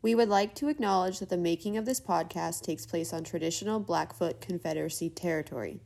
We 0.00 0.14
would 0.14 0.28
like 0.28 0.54
to 0.56 0.68
acknowledge 0.68 1.18
that 1.18 1.28
the 1.28 1.36
making 1.36 1.76
of 1.76 1.84
this 1.84 2.00
podcast 2.00 2.62
takes 2.62 2.86
place 2.86 3.12
on 3.12 3.24
traditional 3.24 3.80
Blackfoot 3.80 4.40
Confederacy 4.40 5.10
territory. 5.10 5.80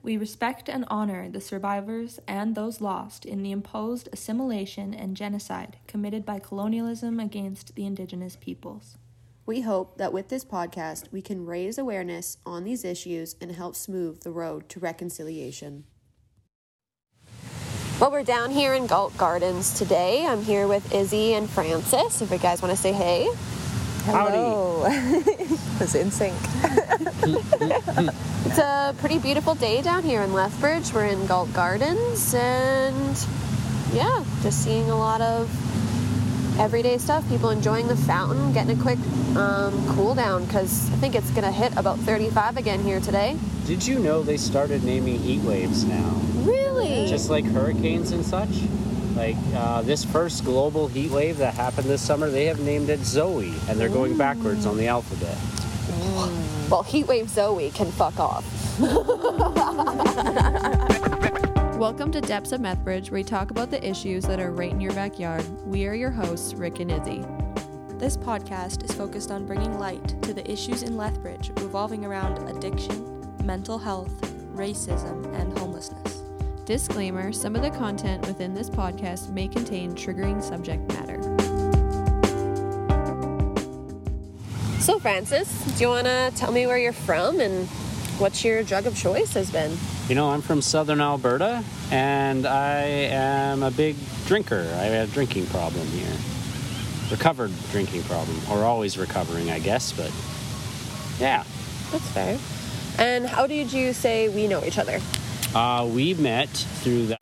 We 0.00 0.16
respect 0.16 0.68
and 0.68 0.84
honor 0.86 1.28
the 1.28 1.40
survivors 1.40 2.20
and 2.28 2.54
those 2.54 2.80
lost 2.80 3.26
in 3.26 3.42
the 3.42 3.50
imposed 3.50 4.08
assimilation 4.12 4.94
and 4.94 5.16
genocide 5.16 5.76
committed 5.88 6.24
by 6.24 6.38
colonialism 6.38 7.18
against 7.18 7.74
the 7.74 7.84
Indigenous 7.84 8.36
peoples. 8.36 8.96
We 9.44 9.62
hope 9.62 9.98
that 9.98 10.12
with 10.12 10.28
this 10.28 10.44
podcast, 10.44 11.10
we 11.10 11.20
can 11.20 11.44
raise 11.44 11.78
awareness 11.78 12.38
on 12.46 12.62
these 12.62 12.84
issues 12.84 13.34
and 13.40 13.50
help 13.50 13.74
smooth 13.74 14.20
the 14.20 14.30
road 14.30 14.68
to 14.68 14.78
reconciliation. 14.78 15.84
Well, 18.00 18.12
we're 18.12 18.22
down 18.22 18.52
here 18.52 18.74
in 18.74 18.86
Galt 18.86 19.16
Gardens 19.16 19.76
today. 19.76 20.24
I'm 20.24 20.40
here 20.42 20.68
with 20.68 20.94
Izzy 20.94 21.34
and 21.34 21.50
Francis. 21.50 22.22
If 22.22 22.30
you 22.30 22.38
guys 22.38 22.62
want 22.62 22.72
to 22.72 22.80
say 22.80 22.92
hey. 22.92 23.28
Hello. 24.04 24.82
was 25.80 25.96
in 25.96 26.12
sync. 26.12 26.36
It's 28.46 28.58
a 28.58 28.94
pretty 28.98 29.18
beautiful 29.18 29.56
day 29.56 29.82
down 29.82 30.04
here 30.04 30.22
in 30.22 30.32
Lethbridge. 30.32 30.92
We're 30.92 31.06
in 31.06 31.26
Galt 31.26 31.52
Gardens 31.52 32.34
and 32.34 33.26
yeah, 33.92 34.24
just 34.42 34.62
seeing 34.62 34.88
a 34.90 34.96
lot 34.96 35.20
of 35.20 35.50
everyday 36.60 36.98
stuff. 36.98 37.28
People 37.28 37.50
enjoying 37.50 37.88
the 37.88 37.96
fountain, 37.96 38.52
getting 38.52 38.78
a 38.78 38.80
quick 38.80 39.00
um, 39.36 39.72
cool 39.96 40.14
down 40.14 40.44
because 40.44 40.88
I 40.92 40.96
think 40.98 41.16
it's 41.16 41.32
going 41.32 41.42
to 41.42 41.50
hit 41.50 41.76
about 41.76 41.98
35 41.98 42.58
again 42.58 42.84
here 42.84 43.00
today. 43.00 43.36
Did 43.66 43.84
you 43.84 43.98
know 43.98 44.22
they 44.22 44.36
started 44.36 44.84
naming 44.84 45.18
heat 45.18 45.40
waves 45.40 45.82
now? 45.82 46.14
Really? 46.48 47.06
Just 47.06 47.28
like 47.28 47.44
hurricanes 47.44 48.12
and 48.12 48.24
such? 48.24 48.48
Like 49.14 49.36
uh, 49.54 49.82
this 49.82 50.04
first 50.04 50.44
global 50.44 50.88
heat 50.88 51.10
wave 51.10 51.36
that 51.38 51.54
happened 51.54 51.88
this 51.88 52.00
summer, 52.00 52.30
they 52.30 52.46
have 52.46 52.60
named 52.60 52.88
it 52.88 53.00
Zoe, 53.00 53.52
and 53.68 53.78
they're 53.78 53.88
going 53.88 54.16
backwards 54.16 54.64
on 54.64 54.76
the 54.78 54.86
alphabet. 54.86 55.36
Well, 56.70 56.84
Heatwave 56.84 57.28
Zoe 57.28 57.70
can 57.70 57.90
fuck 57.92 58.18
off. 58.18 58.44
Welcome 61.78 62.10
to 62.12 62.20
Depths 62.20 62.52
of 62.52 62.60
Methbridge, 62.60 63.10
where 63.10 63.20
we 63.20 63.24
talk 63.24 63.50
about 63.50 63.70
the 63.70 63.86
issues 63.86 64.24
that 64.24 64.40
are 64.40 64.50
right 64.50 64.72
in 64.72 64.80
your 64.80 64.92
backyard. 64.92 65.44
We 65.66 65.86
are 65.86 65.94
your 65.94 66.10
hosts, 66.10 66.54
Rik 66.54 66.80
and 66.80 66.90
Izzy. 66.90 67.24
This 67.98 68.16
podcast 68.16 68.84
is 68.84 68.92
focused 68.92 69.30
on 69.30 69.46
bringing 69.46 69.78
light 69.78 70.20
to 70.22 70.32
the 70.32 70.48
issues 70.50 70.82
in 70.82 70.96
Lethbridge 70.96 71.50
revolving 71.56 72.04
around 72.04 72.38
addiction, 72.48 73.36
mental 73.44 73.78
health, 73.78 74.20
racism, 74.54 75.24
and 75.34 75.56
homelessness. 75.58 75.87
Disclaimer 76.68 77.32
some 77.32 77.56
of 77.56 77.62
the 77.62 77.70
content 77.70 78.26
within 78.26 78.52
this 78.52 78.68
podcast 78.68 79.30
may 79.30 79.48
contain 79.48 79.94
triggering 79.94 80.42
subject 80.42 80.86
matter. 80.92 81.16
So, 84.78 84.98
Francis, 84.98 85.48
do 85.78 85.84
you 85.84 85.88
want 85.88 86.06
to 86.08 86.30
tell 86.36 86.52
me 86.52 86.66
where 86.66 86.76
you're 86.76 86.92
from 86.92 87.40
and 87.40 87.66
what 88.18 88.44
your 88.44 88.62
drug 88.62 88.84
of 88.84 88.94
choice 88.94 89.32
has 89.32 89.50
been? 89.50 89.78
You 90.10 90.14
know, 90.14 90.28
I'm 90.28 90.42
from 90.42 90.60
southern 90.60 91.00
Alberta, 91.00 91.64
and 91.90 92.44
I 92.44 92.82
am 92.82 93.62
a 93.62 93.70
big 93.70 93.96
drinker. 94.26 94.70
I 94.74 94.84
have 94.84 95.08
a 95.08 95.12
drinking 95.14 95.46
problem 95.46 95.86
here. 95.86 96.18
Recovered 97.10 97.52
drinking 97.70 98.02
problem, 98.02 98.38
or 98.50 98.64
always 98.64 98.98
recovering, 98.98 99.50
I 99.50 99.58
guess, 99.58 99.90
but 99.92 100.12
yeah. 101.18 101.44
That's 101.92 102.10
fair. 102.10 102.38
And 102.98 103.24
how 103.26 103.46
did 103.46 103.72
you 103.72 103.94
say 103.94 104.28
we 104.28 104.46
know 104.46 104.62
each 104.66 104.76
other? 104.76 105.00
Uh, 105.54 105.88
we 105.90 106.14
met 106.14 106.48
through 106.48 107.06
the 107.06 107.18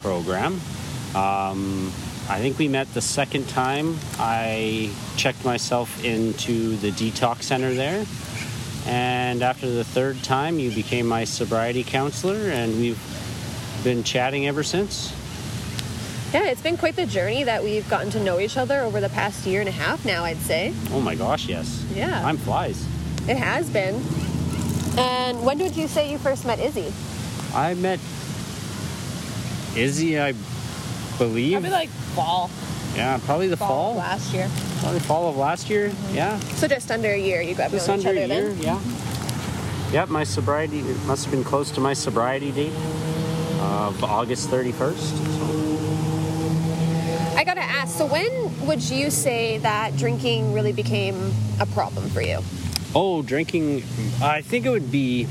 program. 0.00 0.54
Um, 1.14 1.92
I 2.28 2.38
think 2.38 2.58
we 2.58 2.68
met 2.68 2.92
the 2.94 3.00
second 3.00 3.48
time 3.48 3.96
I 4.18 4.90
checked 5.16 5.44
myself 5.44 6.04
into 6.04 6.76
the 6.76 6.90
detox 6.92 7.42
center 7.42 7.74
there. 7.74 8.06
And 8.86 9.42
after 9.42 9.70
the 9.70 9.84
third 9.84 10.22
time, 10.22 10.58
you 10.58 10.70
became 10.70 11.06
my 11.06 11.24
sobriety 11.24 11.84
counselor, 11.84 12.50
and 12.50 12.80
we've 12.80 13.00
been 13.84 14.02
chatting 14.02 14.46
ever 14.48 14.62
since. 14.62 15.12
Yeah, 16.32 16.44
it's 16.44 16.62
been 16.62 16.78
quite 16.78 16.96
the 16.96 17.06
journey 17.06 17.44
that 17.44 17.62
we've 17.62 17.88
gotten 17.90 18.10
to 18.12 18.20
know 18.20 18.40
each 18.40 18.56
other 18.56 18.80
over 18.80 19.00
the 19.00 19.10
past 19.10 19.46
year 19.46 19.60
and 19.60 19.68
a 19.68 19.72
half 19.72 20.04
now, 20.04 20.24
I'd 20.24 20.38
say. 20.38 20.72
Oh 20.90 21.00
my 21.00 21.14
gosh, 21.14 21.46
yes. 21.46 21.84
Yeah. 21.94 22.22
Time 22.22 22.38
flies. 22.38 22.86
It 23.28 23.36
has 23.36 23.68
been. 23.68 24.02
And 24.98 25.44
when 25.44 25.58
did 25.58 25.76
you 25.76 25.86
say 25.86 26.10
you 26.10 26.18
first 26.18 26.46
met 26.46 26.58
Izzy? 26.58 26.92
I 27.54 27.74
met 27.74 27.98
Izzy, 29.76 30.18
I 30.20 30.32
believe. 31.18 31.52
Probably 31.52 31.70
like 31.70 31.88
fall. 32.14 32.50
yeah, 32.94 33.18
probably 33.24 33.48
the 33.48 33.56
Fall, 33.56 33.68
fall. 33.68 33.94
last 33.94 34.32
year. 34.34 34.48
Probably 34.80 35.00
fall 35.00 35.28
of 35.28 35.36
last 35.36 35.68
year. 35.70 35.88
Mm-hmm. 35.90 36.14
Yeah. 36.14 36.38
So 36.56 36.66
just 36.68 36.90
under 36.90 37.10
a 37.10 37.18
year 37.18 37.40
you 37.42 37.54
got 37.54 37.70
to 37.70 37.76
Just 37.76 37.88
know 37.88 37.96
each 37.96 38.06
under 38.06 38.22
other 38.22 38.32
a 38.32 38.36
year, 38.40 38.48
then? 38.50 38.62
yeah. 38.62 38.80
Yep, 39.92 40.08
my 40.08 40.24
sobriety 40.24 40.80
it 40.80 40.96
must 41.04 41.24
have 41.24 41.32
been 41.32 41.44
close 41.44 41.70
to 41.72 41.80
my 41.80 41.92
sobriety 41.92 42.50
date 42.52 42.72
of 43.60 44.02
August 44.02 44.48
31st. 44.48 44.96
So, 44.96 45.16
I 47.36 47.44
gotta 47.44 47.60
ask, 47.62 47.96
so 47.98 48.06
when 48.06 48.66
would 48.66 48.82
you 48.82 49.10
say 49.10 49.58
that 49.58 49.94
drinking 49.96 50.52
really 50.54 50.72
became 50.72 51.32
a 51.60 51.66
problem 51.66 52.08
for 52.10 52.22
you? 52.22 52.40
oh, 52.94 53.22
drinking, 53.22 53.82
I 54.22 54.42
think 54.42 54.66
it 54.66 54.70
would 54.70 54.90
be 54.92 55.26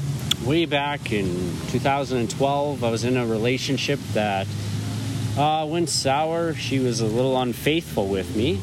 way 0.46 0.66
back 0.66 1.12
in 1.12 1.56
2012. 1.69 2.84
I 2.84 2.90
was 2.90 3.03
in 3.03 3.18
a 3.18 3.25
relationship 3.25 4.00
that 4.13 4.47
uh, 5.38 5.66
went 5.69 5.90
sour. 5.90 6.53
She 6.53 6.79
was 6.79 7.02
a 7.02 7.06
little 7.06 7.40
unfaithful 7.40 8.07
with 8.07 8.35
me. 8.35 8.59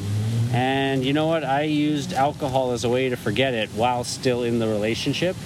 And 0.52 1.04
you 1.04 1.12
know 1.12 1.26
what? 1.26 1.44
I 1.44 1.62
used 1.62 2.12
alcohol 2.12 2.72
as 2.72 2.84
a 2.84 2.88
way 2.88 3.10
to 3.10 3.16
forget 3.16 3.54
it 3.54 3.68
while 3.70 4.02
still 4.02 4.42
in 4.42 4.58
the 4.58 4.66
relationship. 4.66 5.36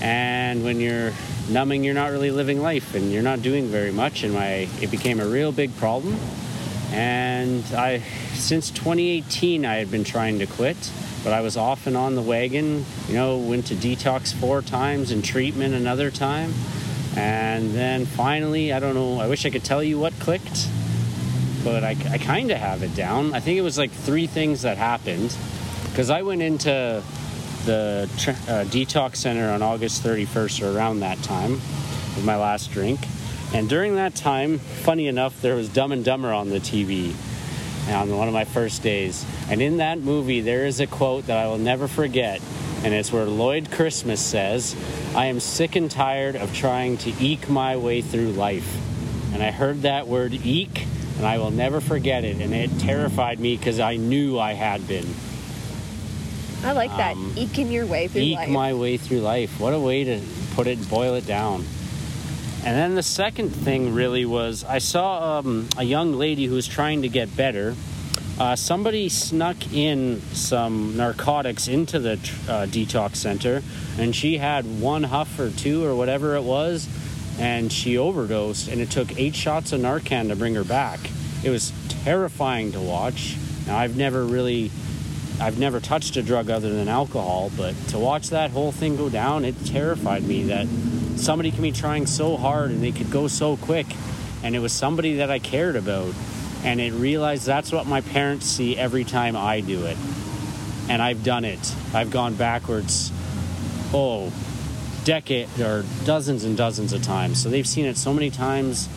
And 0.00 0.64
when 0.64 0.80
you're 0.80 1.12
numbing, 1.50 1.84
you're 1.84 1.94
not 1.94 2.10
really 2.10 2.30
living 2.30 2.62
life 2.62 2.94
and 2.94 3.12
you're 3.12 3.22
not 3.22 3.42
doing 3.42 3.66
very 3.66 3.92
much. 3.92 4.22
And 4.22 4.32
my 4.32 4.68
it 4.80 4.90
became 4.90 5.20
a 5.20 5.26
real 5.26 5.52
big 5.52 5.76
problem. 5.76 6.18
And 6.92 7.64
I, 7.74 8.00
since 8.34 8.70
2018, 8.70 9.64
I 9.64 9.76
had 9.76 9.90
been 9.90 10.04
trying 10.04 10.38
to 10.40 10.46
quit, 10.46 10.76
but 11.22 11.32
I 11.32 11.40
was 11.40 11.56
off 11.56 11.86
and 11.86 11.96
on 11.96 12.14
the 12.14 12.22
wagon. 12.22 12.84
You 13.08 13.14
know, 13.14 13.38
went 13.38 13.66
to 13.66 13.74
detox 13.74 14.34
four 14.34 14.62
times 14.62 15.10
and 15.10 15.24
treatment 15.24 15.74
another 15.74 16.10
time. 16.10 16.52
And 17.16 17.72
then 17.72 18.06
finally, 18.06 18.72
I 18.72 18.80
don't 18.80 18.94
know, 18.94 19.18
I 19.18 19.26
wish 19.26 19.44
I 19.44 19.50
could 19.50 19.64
tell 19.64 19.82
you 19.82 19.98
what 19.98 20.12
clicked, 20.20 20.68
but 21.64 21.82
I, 21.82 21.96
I 22.10 22.18
kind 22.18 22.50
of 22.50 22.58
have 22.58 22.82
it 22.82 22.94
down. 22.94 23.34
I 23.34 23.40
think 23.40 23.58
it 23.58 23.62
was 23.62 23.76
like 23.76 23.90
three 23.90 24.26
things 24.26 24.62
that 24.62 24.78
happened. 24.78 25.36
Because 25.88 26.08
I 26.08 26.22
went 26.22 26.40
into 26.40 27.02
the 27.66 28.08
uh, 28.48 28.64
detox 28.70 29.16
center 29.16 29.50
on 29.50 29.60
August 29.60 30.04
31st 30.04 30.62
or 30.62 30.76
around 30.76 31.00
that 31.00 31.20
time 31.22 31.52
with 31.52 32.24
my 32.24 32.36
last 32.36 32.70
drink. 32.70 33.00
And 33.52 33.68
during 33.68 33.96
that 33.96 34.14
time, 34.14 34.58
funny 34.58 35.08
enough, 35.08 35.42
there 35.42 35.56
was 35.56 35.68
Dumb 35.68 35.90
and 35.90 36.04
Dumber 36.04 36.32
on 36.32 36.50
the 36.50 36.60
TV 36.60 37.14
on 37.88 38.16
one 38.16 38.28
of 38.28 38.34
my 38.34 38.44
first 38.44 38.82
days. 38.82 39.24
And 39.48 39.60
in 39.60 39.78
that 39.78 39.98
movie, 39.98 40.40
there 40.40 40.66
is 40.66 40.80
a 40.80 40.86
quote 40.86 41.26
that 41.26 41.38
I 41.38 41.46
will 41.46 41.58
never 41.58 41.88
forget. 41.88 42.40
And 42.82 42.94
it's 42.94 43.12
where 43.12 43.26
Lloyd 43.26 43.70
Christmas 43.70 44.20
says, 44.20 44.74
I 45.14 45.26
am 45.26 45.40
sick 45.40 45.76
and 45.76 45.90
tired 45.90 46.36
of 46.36 46.54
trying 46.54 46.96
to 46.98 47.12
eke 47.20 47.48
my 47.48 47.76
way 47.76 48.00
through 48.00 48.32
life. 48.32 48.76
And 49.34 49.42
I 49.42 49.50
heard 49.50 49.82
that 49.82 50.06
word 50.06 50.32
eke, 50.32 50.86
and 51.16 51.26
I 51.26 51.38
will 51.38 51.50
never 51.50 51.80
forget 51.80 52.24
it. 52.24 52.40
And 52.40 52.54
it 52.54 52.70
terrified 52.78 53.38
me 53.38 53.56
because 53.56 53.80
I 53.80 53.96
knew 53.96 54.38
I 54.38 54.54
had 54.54 54.86
been. 54.88 55.06
I 56.64 56.72
like 56.72 56.90
that. 56.90 57.16
Um, 57.16 57.32
Eking 57.36 57.70
your 57.70 57.86
way 57.86 58.08
through 58.08 58.22
eke 58.22 58.36
life. 58.36 58.48
Eke 58.48 58.52
my 58.52 58.74
way 58.74 58.96
through 58.96 59.20
life. 59.20 59.60
What 59.60 59.72
a 59.72 59.80
way 59.80 60.04
to 60.04 60.20
put 60.54 60.66
it, 60.66 60.88
boil 60.88 61.14
it 61.14 61.26
down. 61.26 61.64
And 62.62 62.76
then 62.76 62.94
the 62.94 63.02
second 63.02 63.50
thing 63.50 63.94
really 63.94 64.26
was 64.26 64.64
I 64.64 64.78
saw 64.78 65.38
um, 65.38 65.68
a 65.78 65.82
young 65.82 66.12
lady 66.12 66.44
who 66.44 66.54
was 66.54 66.68
trying 66.68 67.02
to 67.02 67.08
get 67.08 67.34
better. 67.34 67.74
Uh, 68.38 68.54
somebody 68.54 69.08
snuck 69.08 69.72
in 69.72 70.20
some 70.32 70.96
narcotics 70.96 71.68
into 71.68 71.98
the 71.98 72.12
uh, 72.12 72.66
detox 72.66 73.16
center, 73.16 73.62
and 73.98 74.14
she 74.14 74.38
had 74.38 74.64
one 74.80 75.02
huff 75.02 75.38
or 75.38 75.50
two 75.50 75.84
or 75.84 75.94
whatever 75.94 76.36
it 76.36 76.42
was, 76.42 76.88
and 77.38 77.72
she 77.72 77.96
overdosed. 77.96 78.68
And 78.68 78.80
it 78.80 78.90
took 78.90 79.18
eight 79.18 79.34
shots 79.34 79.72
of 79.72 79.80
Narcan 79.80 80.28
to 80.28 80.36
bring 80.36 80.54
her 80.54 80.64
back. 80.64 81.00
It 81.42 81.50
was 81.50 81.72
terrifying 81.88 82.72
to 82.72 82.80
watch. 82.80 83.36
Now 83.66 83.78
I've 83.78 83.96
never 83.96 84.24
really 84.24 84.70
I've 85.40 85.58
never 85.58 85.80
touched 85.80 86.18
a 86.18 86.22
drug 86.22 86.50
other 86.50 86.68
than 86.68 86.88
alcohol, 86.88 87.50
but 87.56 87.74
to 87.88 87.98
watch 87.98 88.28
that 88.28 88.50
whole 88.50 88.72
thing 88.72 88.96
go 88.96 89.08
down, 89.08 89.46
it 89.46 89.54
terrified 89.64 90.22
me 90.22 90.42
that 90.44 90.66
somebody 91.16 91.50
can 91.50 91.62
be 91.62 91.72
trying 91.72 92.06
so 92.06 92.36
hard 92.36 92.70
and 92.70 92.82
they 92.82 92.92
could 92.92 93.10
go 93.10 93.28
so 93.28 93.56
quick. 93.56 93.86
And 94.42 94.56
it 94.56 94.58
was 94.58 94.72
somebody 94.72 95.16
that 95.16 95.30
I 95.30 95.38
cared 95.38 95.76
about. 95.76 96.14
And 96.64 96.80
it 96.80 96.92
realized 96.92 97.46
that's 97.46 97.72
what 97.72 97.86
my 97.86 98.00
parents 98.00 98.46
see 98.46 98.76
every 98.76 99.04
time 99.04 99.36
I 99.36 99.60
do 99.60 99.86
it. 99.86 99.96
And 100.88 101.00
I've 101.00 101.24
done 101.24 101.44
it. 101.44 101.74
I've 101.94 102.10
gone 102.10 102.34
backwards, 102.34 103.12
oh, 103.92 104.32
decade 105.04 105.48
or 105.60 105.84
dozens 106.04 106.44
and 106.44 106.56
dozens 106.56 106.92
of 106.92 107.02
times. 107.02 107.42
So 107.42 107.48
they've 107.48 107.66
seen 107.66 107.86
it 107.86 107.96
so 107.96 108.12
many 108.12 108.30
times, 108.30 108.88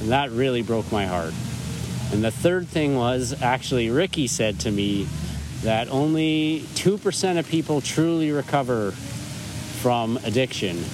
and 0.00 0.10
that 0.10 0.30
really 0.30 0.62
broke 0.62 0.90
my 0.90 1.06
heart. 1.06 1.34
And 2.12 2.24
the 2.24 2.30
third 2.30 2.66
thing 2.68 2.96
was 2.96 3.40
actually, 3.42 3.90
Ricky 3.90 4.26
said 4.26 4.60
to 4.60 4.70
me, 4.70 5.06
that 5.62 5.88
only 5.90 6.60
2% 6.74 7.38
of 7.38 7.48
people 7.48 7.80
truly 7.80 8.30
recover 8.30 8.92
from 8.92 10.16
addiction. 10.18 10.84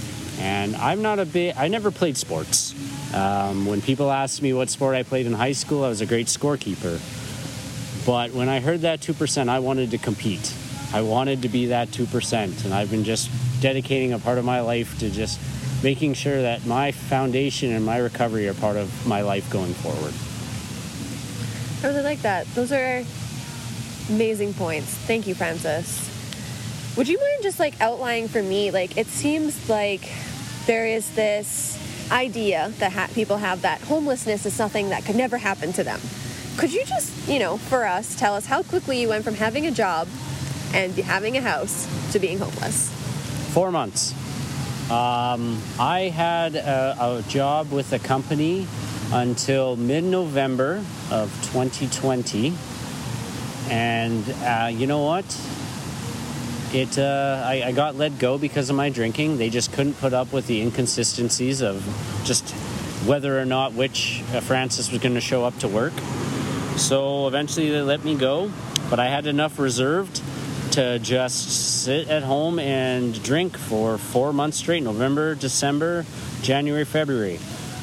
And 0.40 0.76
I'm 0.76 1.02
not 1.02 1.19
a 1.19 1.25
big, 1.25 1.56
I 1.56 1.69
never 1.69 1.90
played 1.90 2.16
sports. 2.16 2.75
Um, 3.14 3.66
when 3.66 3.81
people 3.81 4.10
ask 4.10 4.42
me 4.42 4.52
what 4.52 4.70
sport 4.70 4.96
I 4.96 5.02
played 5.02 5.26
in 5.26 5.32
high 5.32 5.52
school, 5.52 5.84
I 5.84 5.88
was 5.88 6.00
a 6.00 6.06
great 6.06 6.26
scorekeeper. 6.26 7.00
But 8.06 8.32
when 8.32 8.48
I 8.48 8.60
heard 8.60 8.82
that 8.82 9.00
2%, 9.00 9.48
I 9.48 9.60
wanted 9.60 9.90
to 9.92 9.98
compete. 9.98 10.54
I 10.92 11.02
wanted 11.02 11.42
to 11.42 11.48
be 11.48 11.66
that 11.66 11.88
2%. 11.88 12.64
And 12.64 12.75
I've 12.75 12.90
been 12.90 13.04
just 13.04 13.31
dedicating 13.60 14.12
a 14.12 14.19
part 14.19 14.38
of 14.38 14.44
my 14.44 14.60
life 14.60 14.98
to 14.98 15.10
just 15.10 15.40
making 15.82 16.14
sure 16.14 16.42
that 16.42 16.66
my 16.66 16.92
foundation 16.92 17.72
and 17.72 17.84
my 17.84 17.98
recovery 17.98 18.48
are 18.48 18.54
part 18.54 18.76
of 18.76 19.06
my 19.06 19.22
life 19.22 19.48
going 19.50 19.75
forward. 19.75 20.14
I 21.82 21.88
really 21.88 22.02
like 22.02 22.22
that. 22.22 22.46
Those 22.54 22.72
are 22.72 23.04
amazing 24.08 24.54
points. 24.54 24.87
Thank 24.87 25.26
you, 25.26 25.34
Francis. 25.34 26.13
Would 26.96 27.08
you 27.08 27.19
mind 27.19 27.43
just 27.43 27.58
like 27.58 27.81
outlining 27.81 28.29
for 28.29 28.41
me? 28.41 28.70
Like, 28.70 28.96
it 28.96 29.08
seems 29.08 29.69
like 29.69 30.08
there 30.67 30.87
is 30.87 31.11
this 31.17 31.76
idea 32.12 32.73
that 32.79 32.93
ha- 32.93 33.08
people 33.12 33.38
have 33.38 33.62
that 33.62 33.81
homelessness 33.81 34.46
is 34.46 34.52
something 34.52 34.91
that 34.91 35.05
could 35.05 35.17
never 35.17 35.37
happen 35.37 35.73
to 35.73 35.82
them. 35.82 36.00
Could 36.56 36.73
you 36.73 36.85
just, 36.85 37.29
you 37.29 37.41
know, 37.41 37.56
for 37.56 37.85
us, 37.85 38.14
tell 38.14 38.37
us 38.37 38.46
how 38.46 38.62
quickly 38.62 39.00
you 39.00 39.08
went 39.08 39.25
from 39.25 39.35
having 39.35 39.67
a 39.67 39.73
job 39.73 40.06
and 40.73 40.94
having 40.94 41.37
a 41.37 41.41
house 41.41 41.88
to 42.12 42.20
being 42.20 42.38
homeless? 42.38 42.91
Four 43.52 43.73
months. 43.73 44.12
Um, 44.88 45.61
I 45.81 46.12
had 46.14 46.55
a, 46.55 46.97
a 47.00 47.25
job 47.29 47.73
with 47.73 47.93
a 47.93 47.99
company 47.99 48.69
until 49.12 49.75
mid 49.75 50.05
November 50.05 50.85
of 51.11 51.32
2020. 51.47 52.55
And 53.69 54.29
uh, 54.43 54.70
you 54.73 54.87
know 54.87 55.02
what? 55.02 55.25
It 56.75 56.99
uh, 56.99 57.41
I, 57.47 57.62
I 57.67 57.73
got 57.73 57.94
let 57.94 58.19
go 58.19 58.37
because 58.37 58.69
of 58.69 58.75
my 58.75 58.91
drinking. 58.91 59.38
They 59.38 59.49
just 59.49 59.73
couldn't 59.73 59.94
put 60.00 60.12
up 60.12 60.32
with 60.32 60.49
the 60.49 60.61
inconsistencies 60.61 61.62
of 61.62 61.85
just 62.25 62.50
whether 63.06 63.38
or 63.38 63.44
not 63.44 63.75
which 63.75 64.25
uh, 64.32 64.41
Francis 64.41 64.91
was 64.91 65.00
going 65.00 65.15
to 65.15 65.21
show 65.21 65.44
up 65.44 65.56
to 65.59 65.69
work. 65.69 65.93
So 66.76 67.29
eventually 67.29 67.71
they 67.71 67.81
let 67.81 68.03
me 68.05 68.17
go, 68.17 68.50
but 68.91 68.99
I 68.99 69.06
had 69.06 69.29
enough 69.29 69.61
reserved 69.61 70.21
to 70.73 70.99
just 70.99 71.85
sit 71.85 72.09
at 72.09 72.25
home 72.25 72.59
and 72.59 73.23
drink 73.23 73.56
for 73.56 73.97
four 73.97 74.32
months 74.32 74.56
straight 74.56 74.82
November, 74.82 75.37
December, 75.37 76.05
January, 76.43 76.85
February. 76.85 77.38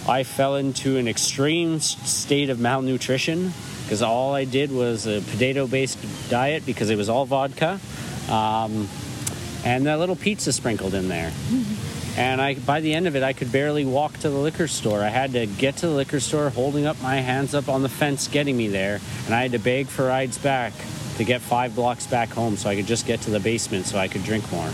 I 0.05 0.23
fell 0.23 0.57
into 0.57 0.97
an 0.97 1.07
extreme 1.07 1.79
state 1.79 2.49
of 2.49 2.59
malnutrition 2.59 3.53
because 3.83 4.01
all 4.01 4.35
I 4.35 4.43
did 4.43 4.69
was 4.69 5.07
a 5.07 5.21
potato 5.21 5.65
based 5.65 5.97
diet 6.29 6.65
because 6.65 6.89
it 6.89 6.97
was 6.97 7.07
all 7.07 7.25
vodka 7.25 7.79
um, 8.29 8.87
and 9.63 9.87
a 9.87 9.97
little 9.97 10.15
pizza 10.15 10.51
sprinkled 10.51 10.93
in 10.93 11.07
there. 11.07 11.31
And 12.17 12.41
I, 12.41 12.55
by 12.55 12.81
the 12.81 12.93
end 12.93 13.07
of 13.07 13.15
it, 13.15 13.23
I 13.23 13.33
could 13.33 13.51
barely 13.51 13.85
walk 13.85 14.13
to 14.19 14.29
the 14.29 14.37
liquor 14.37 14.67
store. 14.67 15.01
I 15.01 15.09
had 15.09 15.33
to 15.33 15.45
get 15.45 15.77
to 15.77 15.87
the 15.87 15.93
liquor 15.93 16.19
store, 16.19 16.49
holding 16.49 16.85
up 16.85 17.01
my 17.01 17.15
hands 17.15 17.55
up 17.55 17.69
on 17.69 17.83
the 17.83 17.89
fence, 17.89 18.27
getting 18.27 18.57
me 18.57 18.67
there, 18.67 18.99
and 19.25 19.33
I 19.33 19.43
had 19.43 19.53
to 19.53 19.59
beg 19.59 19.87
for 19.87 20.05
rides 20.05 20.37
back 20.37 20.73
to 21.17 21.23
get 21.23 21.41
five 21.41 21.75
blocks 21.75 22.07
back 22.07 22.29
home 22.29 22.57
so 22.57 22.69
I 22.69 22.75
could 22.75 22.87
just 22.87 23.05
get 23.05 23.21
to 23.21 23.29
the 23.31 23.39
basement 23.39 23.85
so 23.85 23.97
I 23.97 24.07
could 24.07 24.23
drink 24.23 24.51
more. 24.51 24.69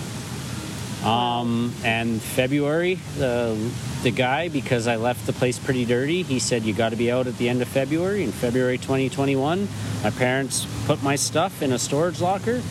Um, 1.04 1.74
and 1.84 2.22
February, 2.22 2.96
the 3.18 3.72
the 4.04 4.12
guy, 4.12 4.48
because 4.48 4.88
I 4.88 4.96
left 4.96 5.26
the 5.26 5.34
place 5.34 5.60
pretty 5.60 5.86
dirty, 5.86 6.24
he 6.24 6.40
said 6.40 6.64
you 6.64 6.74
got 6.74 6.90
to 6.90 6.96
be 6.96 7.12
out 7.12 7.28
at 7.28 7.38
the 7.38 7.50
end 7.50 7.62
of 7.62 7.68
February. 7.68 8.24
In 8.24 8.32
February 8.32 8.78
2021, 8.78 9.68
my 10.04 10.10
parents 10.12 10.66
put 10.86 11.02
my 11.04 11.16
stuff 11.16 11.62
in 11.62 11.72
a 11.72 11.80
storage 11.80 12.20
locker, 12.20 12.62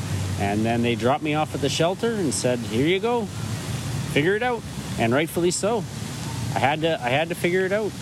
and 0.40 0.64
then 0.64 0.82
they 0.82 0.94
dropped 0.94 1.22
me 1.22 1.34
off 1.34 1.54
at 1.54 1.60
the 1.60 1.68
shelter 1.68 2.12
and 2.12 2.32
said, 2.32 2.58
"Here 2.58 2.86
you 2.86 2.98
go, 3.00 3.26
figure 4.12 4.36
it 4.36 4.42
out." 4.42 4.62
And 4.98 5.12
rightfully 5.12 5.50
so. 5.50 5.84
I 6.54 6.58
had 6.58 6.80
to 6.82 7.02
I 7.02 7.08
had 7.10 7.28
to 7.28 7.34
figure 7.34 7.66
it 7.66 7.72
out. 7.72 7.92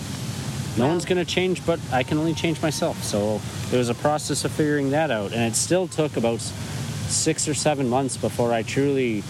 No 0.76 0.88
one's 0.88 1.04
going 1.04 1.25
to 1.25 1.31
change, 1.31 1.64
but 1.64 1.78
I 1.92 2.02
can 2.02 2.19
only 2.19 2.34
change 2.34 2.60
myself. 2.60 3.02
So 3.04 3.40
it 3.72 3.76
was 3.76 3.88
a 3.88 3.94
process 3.94 4.44
of 4.44 4.50
figuring 4.52 4.90
that 4.90 5.10
out, 5.10 5.32
and 5.32 5.42
it 5.42 5.54
still 5.56 5.86
took 5.86 6.16
about 6.16 6.40
six 6.40 7.46
or 7.46 7.54
seven 7.54 7.88
months 7.88 8.16
before 8.16 8.52
I 8.52 8.62
truly 8.62 9.22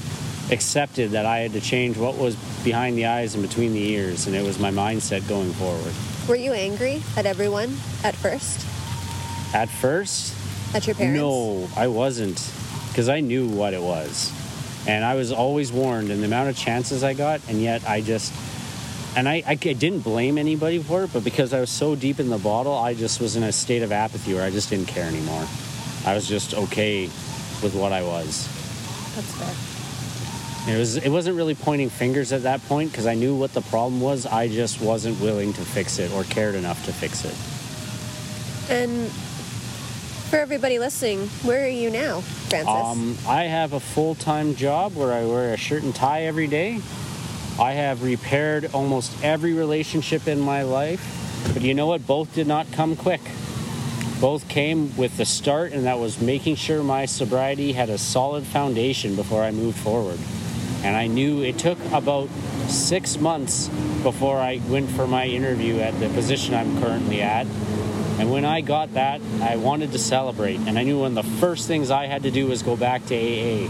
accepted 0.50 1.10
that 1.12 1.26
I 1.26 1.38
had 1.40 1.52
to 1.52 1.60
change 1.60 1.96
what 1.98 2.16
was 2.16 2.36
behind 2.64 2.96
the 2.96 3.06
eyes 3.06 3.34
and 3.34 3.42
between 3.46 3.72
the 3.74 3.90
ears, 3.92 4.26
and 4.26 4.34
it 4.34 4.42
was 4.42 4.58
my 4.58 4.70
mindset 4.70 5.26
going 5.28 5.52
forward. 5.54 5.92
Were 6.28 6.36
you 6.36 6.52
angry 6.52 7.02
at 7.16 7.26
everyone 7.26 7.76
at 8.04 8.14
first? 8.14 8.64
At 9.54 9.68
first, 9.68 10.34
At 10.74 10.86
your 10.86 10.96
parents? 10.96 11.18
no, 11.18 11.68
I 11.76 11.88
wasn't, 11.88 12.38
because 12.94 13.08
I 13.08 13.18
knew 13.18 13.48
what 13.48 13.74
it 13.74 13.82
was, 13.82 14.30
and 14.86 15.04
I 15.04 15.16
was 15.16 15.32
always 15.32 15.72
warned. 15.72 16.12
And 16.12 16.22
the 16.22 16.26
amount 16.26 16.48
of 16.48 16.56
chances 16.56 17.02
I 17.02 17.12
got, 17.12 17.40
and 17.48 17.60
yet 17.60 17.82
I 17.88 18.00
just, 18.00 18.32
and 19.16 19.28
I, 19.28 19.42
I, 19.44 19.50
I 19.50 19.56
didn't 19.56 20.00
blame 20.00 20.38
anybody 20.38 20.80
for 20.80 21.02
it, 21.02 21.12
but 21.12 21.24
because 21.24 21.52
I 21.52 21.58
was 21.58 21.70
so 21.70 21.96
deep 21.96 22.20
in 22.20 22.30
the 22.30 22.38
bottle, 22.38 22.72
I 22.72 22.94
just 22.94 23.20
was 23.20 23.34
in 23.34 23.42
a 23.42 23.50
state 23.50 23.82
of 23.82 23.90
apathy 23.90 24.32
where 24.32 24.44
I 24.44 24.50
just 24.50 24.70
didn't 24.70 24.86
care 24.86 25.06
anymore. 25.08 25.44
I 26.06 26.14
was 26.14 26.28
just 26.28 26.54
okay 26.54 27.06
with 27.64 27.74
what 27.74 27.92
I 27.92 28.04
was. 28.04 28.46
That's 29.16 29.34
fair. 29.34 30.72
It 30.72 30.78
was 30.78 30.96
it 30.96 31.10
wasn't 31.10 31.36
really 31.36 31.56
pointing 31.56 31.90
fingers 31.90 32.32
at 32.32 32.44
that 32.44 32.62
point 32.66 32.92
because 32.92 33.06
I 33.06 33.14
knew 33.14 33.34
what 33.34 33.52
the 33.54 33.60
problem 33.62 34.00
was. 34.00 34.24
I 34.24 34.46
just 34.46 34.80
wasn't 34.80 35.20
willing 35.20 35.52
to 35.54 35.60
fix 35.62 35.98
it 35.98 36.12
or 36.12 36.22
cared 36.22 36.54
enough 36.54 36.84
to 36.86 36.92
fix 36.92 37.24
it. 37.24 37.34
And 38.70 39.10
for 40.34 40.40
everybody 40.40 40.80
listening, 40.80 41.28
where 41.44 41.64
are 41.64 41.68
you 41.68 41.90
now, 41.90 42.20
Francis? 42.20 42.68
Um, 42.68 43.16
I 43.24 43.44
have 43.44 43.72
a 43.72 43.78
full 43.78 44.16
time 44.16 44.56
job 44.56 44.96
where 44.96 45.12
I 45.12 45.24
wear 45.24 45.54
a 45.54 45.56
shirt 45.56 45.84
and 45.84 45.94
tie 45.94 46.22
every 46.22 46.48
day. 46.48 46.80
I 47.60 47.74
have 47.74 48.02
repaired 48.02 48.68
almost 48.74 49.12
every 49.22 49.52
relationship 49.52 50.26
in 50.26 50.40
my 50.40 50.62
life, 50.62 51.00
but 51.54 51.62
you 51.62 51.72
know 51.72 51.86
what? 51.86 52.04
Both 52.04 52.34
did 52.34 52.48
not 52.48 52.66
come 52.72 52.96
quick. 52.96 53.20
Both 54.20 54.48
came 54.48 54.96
with 54.96 55.16
the 55.18 55.24
start, 55.24 55.72
and 55.72 55.86
that 55.86 56.00
was 56.00 56.20
making 56.20 56.56
sure 56.56 56.82
my 56.82 57.06
sobriety 57.06 57.72
had 57.72 57.88
a 57.88 57.96
solid 57.96 58.42
foundation 58.42 59.14
before 59.14 59.44
I 59.44 59.52
moved 59.52 59.78
forward. 59.78 60.18
And 60.82 60.96
I 60.96 61.06
knew 61.06 61.42
it 61.42 61.58
took 61.58 61.78
about 61.92 62.28
six 62.66 63.20
months 63.20 63.68
before 64.02 64.38
I 64.38 64.60
went 64.68 64.90
for 64.90 65.06
my 65.06 65.26
interview 65.26 65.78
at 65.78 65.98
the 66.00 66.08
position 66.08 66.54
I'm 66.54 66.80
currently 66.80 67.22
at. 67.22 67.46
And 68.18 68.30
when 68.30 68.44
I 68.44 68.60
got 68.60 68.94
that, 68.94 69.20
I 69.40 69.56
wanted 69.56 69.92
to 69.92 69.98
celebrate. 69.98 70.60
And 70.60 70.78
I 70.78 70.84
knew 70.84 71.00
one 71.00 71.16
of 71.18 71.24
the 71.24 71.30
first 71.38 71.66
things 71.66 71.90
I 71.90 72.06
had 72.06 72.22
to 72.22 72.30
do 72.30 72.46
was 72.46 72.62
go 72.62 72.76
back 72.76 73.04
to 73.06 73.14
AA. 73.14 73.68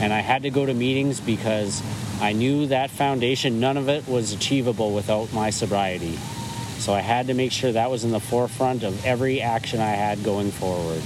And 0.00 0.12
I 0.12 0.20
had 0.20 0.42
to 0.42 0.50
go 0.50 0.66
to 0.66 0.74
meetings 0.74 1.20
because 1.20 1.82
I 2.20 2.32
knew 2.32 2.66
that 2.66 2.90
foundation, 2.90 3.60
none 3.60 3.76
of 3.76 3.88
it 3.88 4.08
was 4.08 4.32
achievable 4.32 4.92
without 4.92 5.32
my 5.32 5.50
sobriety. 5.50 6.16
So 6.78 6.92
I 6.92 7.00
had 7.00 7.28
to 7.28 7.34
make 7.34 7.52
sure 7.52 7.70
that 7.72 7.90
was 7.90 8.04
in 8.04 8.10
the 8.10 8.20
forefront 8.20 8.82
of 8.82 9.04
every 9.04 9.40
action 9.40 9.80
I 9.80 9.90
had 9.90 10.24
going 10.24 10.50
forward. 10.50 11.02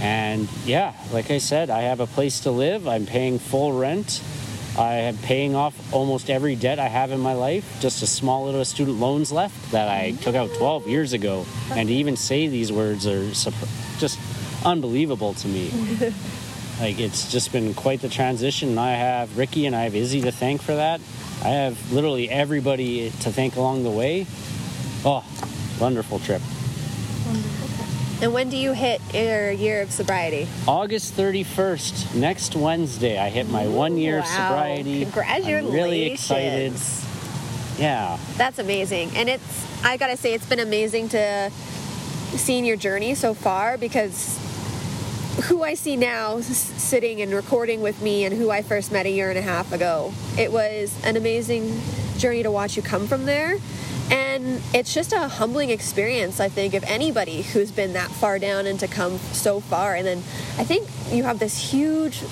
And 0.00 0.48
yeah, 0.64 0.92
like 1.12 1.30
I 1.30 1.38
said, 1.38 1.70
I 1.70 1.82
have 1.82 2.00
a 2.00 2.06
place 2.06 2.40
to 2.40 2.50
live. 2.50 2.86
I'm 2.86 3.06
paying 3.06 3.38
full 3.38 3.72
rent. 3.72 4.22
I 4.76 4.94
am 4.94 5.16
paying 5.18 5.54
off 5.54 5.92
almost 5.92 6.30
every 6.30 6.56
debt 6.56 6.78
I 6.78 6.88
have 6.88 7.12
in 7.12 7.20
my 7.20 7.34
life. 7.34 7.80
Just 7.80 8.02
a 8.02 8.06
small 8.06 8.44
little 8.44 8.64
student 8.64 8.98
loans 8.98 9.30
left 9.30 9.70
that 9.70 9.88
I 9.88 10.10
mm-hmm. 10.10 10.22
took 10.22 10.34
out 10.34 10.52
12 10.54 10.88
years 10.88 11.12
ago. 11.12 11.46
And 11.70 11.88
to 11.88 11.94
even 11.94 12.16
say 12.16 12.48
these 12.48 12.72
words 12.72 13.06
are 13.06 13.30
just 13.98 14.18
unbelievable 14.64 15.34
to 15.34 15.48
me. 15.48 15.70
like 16.80 16.98
it's 16.98 17.30
just 17.30 17.52
been 17.52 17.72
quite 17.74 18.00
the 18.00 18.08
transition. 18.08 18.70
And 18.70 18.80
I 18.80 18.92
have 18.92 19.38
Ricky 19.38 19.66
and 19.66 19.76
I 19.76 19.82
have 19.82 19.94
Izzy 19.94 20.22
to 20.22 20.32
thank 20.32 20.60
for 20.60 20.74
that. 20.74 21.00
I 21.42 21.48
have 21.48 21.92
literally 21.92 22.28
everybody 22.28 23.10
to 23.10 23.30
thank 23.30 23.56
along 23.56 23.84
the 23.84 23.90
way. 23.90 24.26
Oh, 25.04 25.24
wonderful 25.78 26.18
trip. 26.18 26.42
And 28.24 28.32
when 28.32 28.48
do 28.48 28.56
you 28.56 28.72
hit 28.72 29.02
your 29.12 29.50
year 29.50 29.82
of 29.82 29.92
sobriety? 29.92 30.48
August 30.66 31.14
31st, 31.14 32.14
next 32.14 32.56
Wednesday, 32.56 33.18
I 33.18 33.28
hit 33.28 33.50
my 33.50 33.66
one 33.66 33.98
year 33.98 34.20
of 34.20 34.24
Wow. 34.24 34.48
sobriety. 34.48 35.02
Congratulations. 35.02 35.68
I'm 35.68 35.74
really 35.74 36.02
excited. 36.06 36.72
Yeah. 37.78 38.16
That's 38.38 38.58
amazing. 38.58 39.10
And 39.14 39.28
it's, 39.28 39.66
I 39.84 39.98
gotta 39.98 40.16
say, 40.16 40.32
it's 40.32 40.46
been 40.46 40.60
amazing 40.60 41.10
to 41.10 41.50
seeing 42.36 42.64
your 42.64 42.78
journey 42.78 43.14
so 43.14 43.34
far 43.34 43.76
because 43.76 44.38
who 45.44 45.62
I 45.62 45.74
see 45.74 45.94
now 45.98 46.40
sitting 46.40 47.20
and 47.20 47.30
recording 47.30 47.82
with 47.82 48.00
me 48.00 48.24
and 48.24 48.34
who 48.34 48.50
I 48.50 48.62
first 48.62 48.90
met 48.90 49.04
a 49.04 49.10
year 49.10 49.28
and 49.28 49.38
a 49.38 49.42
half 49.42 49.70
ago, 49.70 50.14
it 50.38 50.50
was 50.50 50.96
an 51.04 51.18
amazing 51.18 51.78
journey 52.16 52.42
to 52.42 52.50
watch 52.50 52.74
you 52.74 52.82
come 52.82 53.06
from 53.06 53.26
there. 53.26 53.58
And 54.10 54.60
it's 54.74 54.92
just 54.92 55.12
a 55.12 55.28
humbling 55.28 55.70
experience, 55.70 56.40
I 56.40 56.48
think, 56.48 56.74
of 56.74 56.84
anybody 56.84 57.42
who's 57.42 57.70
been 57.70 57.94
that 57.94 58.10
far 58.10 58.38
down 58.38 58.66
and 58.66 58.78
to 58.80 58.88
come 58.88 59.18
so 59.18 59.60
far. 59.60 59.94
And 59.94 60.06
then 60.06 60.18
I 60.58 60.64
think 60.64 60.88
you 61.10 61.24
have 61.24 61.38
this 61.38 61.70
huge 61.70 62.22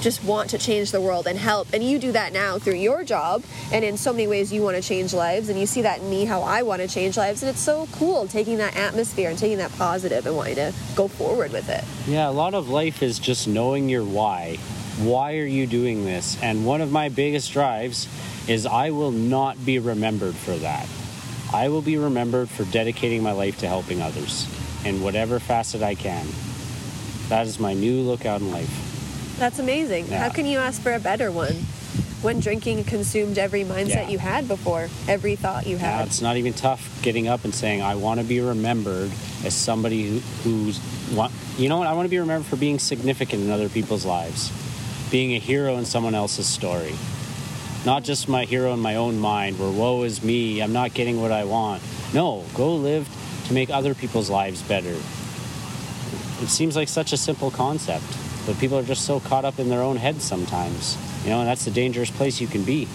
just 0.00 0.24
want 0.24 0.50
to 0.50 0.58
change 0.58 0.92
the 0.92 1.00
world 1.00 1.26
and 1.26 1.38
help. 1.38 1.68
And 1.72 1.84
you 1.84 1.98
do 1.98 2.12
that 2.12 2.32
now 2.32 2.58
through 2.58 2.74
your 2.74 3.04
job. 3.04 3.44
And 3.72 3.84
in 3.84 3.96
so 3.96 4.12
many 4.12 4.26
ways, 4.26 4.52
you 4.52 4.62
want 4.62 4.76
to 4.76 4.82
change 4.82 5.12
lives. 5.12 5.48
And 5.48 5.58
you 5.58 5.66
see 5.66 5.82
that 5.82 6.00
in 6.00 6.10
me, 6.10 6.24
how 6.24 6.42
I 6.42 6.62
want 6.62 6.82
to 6.82 6.88
change 6.88 7.16
lives. 7.16 7.42
And 7.42 7.50
it's 7.50 7.60
so 7.60 7.86
cool 7.92 8.26
taking 8.26 8.58
that 8.58 8.76
atmosphere 8.76 9.30
and 9.30 9.38
taking 9.38 9.58
that 9.58 9.72
positive 9.76 10.26
and 10.26 10.36
wanting 10.36 10.56
to 10.56 10.72
go 10.96 11.08
forward 11.08 11.52
with 11.52 11.68
it. 11.68 11.84
Yeah, 12.06 12.28
a 12.28 12.32
lot 12.32 12.54
of 12.54 12.68
life 12.68 13.02
is 13.02 13.18
just 13.18 13.46
knowing 13.46 13.88
your 13.88 14.04
why. 14.04 14.56
Why 14.98 15.36
are 15.38 15.46
you 15.46 15.66
doing 15.66 16.04
this? 16.04 16.40
And 16.42 16.66
one 16.66 16.80
of 16.80 16.90
my 16.90 17.08
biggest 17.08 17.52
drives 17.52 18.08
is 18.48 18.66
I 18.66 18.90
will 18.90 19.12
not 19.12 19.64
be 19.64 19.78
remembered 19.78 20.34
for 20.34 20.56
that. 20.56 20.88
I 21.52 21.68
will 21.68 21.82
be 21.82 21.96
remembered 21.96 22.48
for 22.48 22.64
dedicating 22.64 23.22
my 23.22 23.32
life 23.32 23.58
to 23.58 23.66
helping 23.68 24.00
others 24.00 24.46
in 24.84 25.02
whatever 25.02 25.38
facet 25.40 25.82
I 25.82 25.94
can. 25.94 26.26
That 27.28 27.46
is 27.46 27.58
my 27.58 27.74
new 27.74 28.00
lookout 28.02 28.40
in 28.40 28.50
life. 28.52 29.36
That's 29.38 29.58
amazing. 29.58 30.06
Yeah. 30.08 30.18
How 30.18 30.28
can 30.30 30.46
you 30.46 30.58
ask 30.58 30.80
for 30.80 30.92
a 30.94 31.00
better 31.00 31.30
one? 31.30 31.54
When 32.22 32.38
drinking 32.40 32.84
consumed 32.84 33.38
every 33.38 33.64
mindset 33.64 33.88
Yeah. 33.88 34.08
you 34.10 34.18
had 34.18 34.46
before, 34.46 34.88
every 35.08 35.36
thought 35.36 35.66
you 35.66 35.78
had. 35.78 36.06
it's 36.06 36.20
not 36.20 36.36
even 36.36 36.52
tough 36.52 37.00
getting 37.02 37.26
up 37.28 37.44
and 37.44 37.54
saying, 37.54 37.80
I 37.82 37.94
want 37.94 38.20
to 38.20 38.26
be 38.26 38.40
remembered 38.40 39.10
as 39.42 39.54
somebody 39.54 40.06
who, 40.08 40.18
who's, 40.42 40.78
wa- 41.14 41.30
you 41.56 41.68
know 41.70 41.78
what, 41.78 41.86
I 41.88 41.94
want 41.94 42.04
to 42.06 42.10
be 42.10 42.18
remembered 42.18 42.46
for 42.46 42.56
being 42.56 42.78
significant 42.78 43.42
in 43.42 43.50
other 43.50 43.70
people's 43.70 44.04
lives, 44.04 44.52
being 45.10 45.34
a 45.34 45.38
hero 45.38 45.76
in 45.78 45.86
someone 45.86 46.14
else's 46.14 46.46
story. 46.46 46.94
Not 47.84 48.04
just 48.04 48.28
my 48.28 48.44
hero 48.44 48.74
in 48.74 48.80
my 48.80 48.96
own 48.96 49.18
mind, 49.18 49.58
where 49.58 49.70
woe 49.70 50.02
is 50.02 50.22
me, 50.22 50.60
I'm 50.60 50.72
not 50.72 50.92
getting 50.92 51.20
what 51.20 51.32
I 51.32 51.44
want. 51.44 51.82
No, 52.12 52.44
go 52.54 52.74
live 52.74 53.08
to 53.46 53.54
make 53.54 53.70
other 53.70 53.94
people's 53.94 54.28
lives 54.28 54.62
better. 54.62 54.94
It 56.42 56.48
seems 56.48 56.76
like 56.76 56.88
such 56.88 57.14
a 57.14 57.16
simple 57.16 57.50
concept, 57.50 58.04
but 58.46 58.58
people 58.58 58.78
are 58.78 58.82
just 58.82 59.06
so 59.06 59.18
caught 59.20 59.46
up 59.46 59.58
in 59.58 59.70
their 59.70 59.82
own 59.82 59.96
heads 59.96 60.24
sometimes. 60.24 60.98
You 61.24 61.30
know, 61.30 61.40
and 61.40 61.48
that's 61.48 61.64
the 61.64 61.70
dangerous 61.70 62.10
place 62.10 62.40
you 62.40 62.46
can 62.46 62.64
be. 62.64 62.86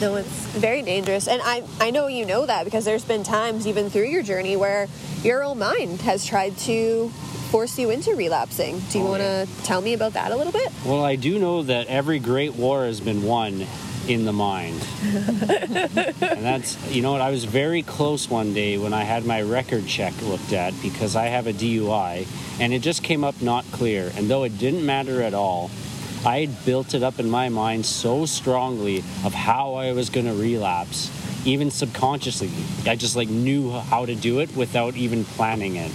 No, 0.00 0.14
it's 0.14 0.28
very 0.56 0.82
dangerous. 0.82 1.26
And 1.26 1.42
I, 1.44 1.62
I 1.80 1.90
know 1.90 2.06
you 2.06 2.24
know 2.24 2.46
that 2.46 2.64
because 2.64 2.84
there's 2.84 3.04
been 3.04 3.24
times, 3.24 3.66
even 3.66 3.90
through 3.90 4.04
your 4.06 4.22
journey, 4.22 4.56
where 4.56 4.86
your 5.22 5.42
own 5.42 5.58
mind 5.58 6.00
has 6.02 6.24
tried 6.24 6.56
to 6.58 7.08
force 7.50 7.78
you 7.78 7.90
into 7.90 8.14
relapsing. 8.14 8.78
Do 8.90 8.98
you 8.98 9.06
Oh, 9.06 9.10
want 9.10 9.22
to 9.22 9.46
yeah. 9.48 9.62
tell 9.64 9.80
me 9.80 9.94
about 9.94 10.12
that 10.12 10.30
a 10.30 10.36
little 10.36 10.52
bit? 10.52 10.70
Well, 10.84 11.04
I 11.04 11.16
do 11.16 11.38
know 11.40 11.62
that 11.64 11.88
every 11.88 12.20
great 12.20 12.54
war 12.54 12.84
has 12.84 13.00
been 13.00 13.22
won 13.24 13.66
in 14.06 14.24
the 14.24 14.32
mind. 14.32 14.86
and 15.02 16.44
that's, 16.44 16.76
you 16.94 17.02
know 17.02 17.12
what, 17.12 17.20
I 17.20 17.30
was 17.30 17.44
very 17.44 17.82
close 17.82 18.30
one 18.30 18.54
day 18.54 18.78
when 18.78 18.92
I 18.94 19.02
had 19.02 19.24
my 19.26 19.42
record 19.42 19.86
check 19.86 20.14
looked 20.22 20.52
at 20.52 20.74
because 20.80 21.16
I 21.16 21.26
have 21.26 21.46
a 21.46 21.52
DUI 21.52 22.26
and 22.60 22.72
it 22.72 22.80
just 22.80 23.02
came 23.02 23.24
up 23.24 23.40
not 23.42 23.64
clear. 23.72 24.12
And 24.16 24.30
though 24.30 24.44
it 24.44 24.58
didn't 24.58 24.86
matter 24.86 25.22
at 25.22 25.34
all, 25.34 25.70
I 26.24 26.40
had 26.40 26.64
built 26.64 26.94
it 26.94 27.02
up 27.02 27.18
in 27.18 27.30
my 27.30 27.48
mind 27.48 27.86
so 27.86 28.26
strongly 28.26 28.98
of 29.24 29.32
how 29.34 29.74
I 29.74 29.92
was 29.92 30.10
going 30.10 30.26
to 30.26 30.34
relapse, 30.34 31.10
even 31.46 31.70
subconsciously. 31.70 32.50
I 32.90 32.96
just 32.96 33.16
like 33.16 33.28
knew 33.28 33.70
how 33.70 34.06
to 34.06 34.14
do 34.14 34.40
it 34.40 34.54
without 34.56 34.96
even 34.96 35.24
planning 35.24 35.76
it 35.76 35.92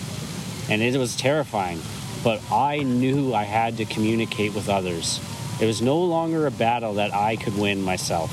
and 0.69 0.81
it 0.81 0.97
was 0.97 1.15
terrifying. 1.15 1.79
But 2.23 2.41
I 2.51 2.79
knew 2.79 3.33
I 3.33 3.43
had 3.43 3.77
to 3.77 3.85
communicate 3.85 4.53
with 4.53 4.69
others. 4.69 5.19
It 5.61 5.65
was 5.65 5.81
no 5.81 5.99
longer 5.99 6.47
a 6.47 6.51
battle 6.51 6.95
that 6.95 7.13
I 7.13 7.35
could 7.35 7.57
win 7.57 7.81
myself. 7.81 8.31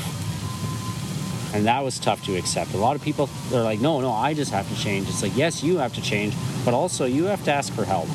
And 1.52 1.66
that 1.66 1.82
was 1.82 1.98
tough 1.98 2.24
to 2.26 2.36
accept. 2.36 2.74
A 2.74 2.76
lot 2.76 2.94
of 2.94 3.02
people 3.02 3.28
are 3.52 3.62
like, 3.62 3.80
no, 3.80 4.00
no, 4.00 4.12
I 4.12 4.34
just 4.34 4.52
have 4.52 4.68
to 4.68 4.80
change. 4.80 5.08
It's 5.08 5.22
like, 5.22 5.36
yes, 5.36 5.64
you 5.64 5.78
have 5.78 5.92
to 5.94 6.02
change, 6.02 6.34
but 6.64 6.74
also 6.74 7.06
you 7.06 7.24
have 7.24 7.44
to 7.44 7.52
ask 7.52 7.72
for 7.72 7.84
help. 7.84 8.08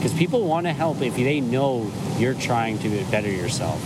Because 0.00 0.14
people 0.14 0.44
want 0.46 0.64
to 0.64 0.72
help 0.72 1.02
if 1.02 1.14
they 1.14 1.40
know 1.40 1.92
you're 2.16 2.32
trying 2.32 2.78
to 2.78 3.04
better 3.10 3.30
yourself. 3.30 3.78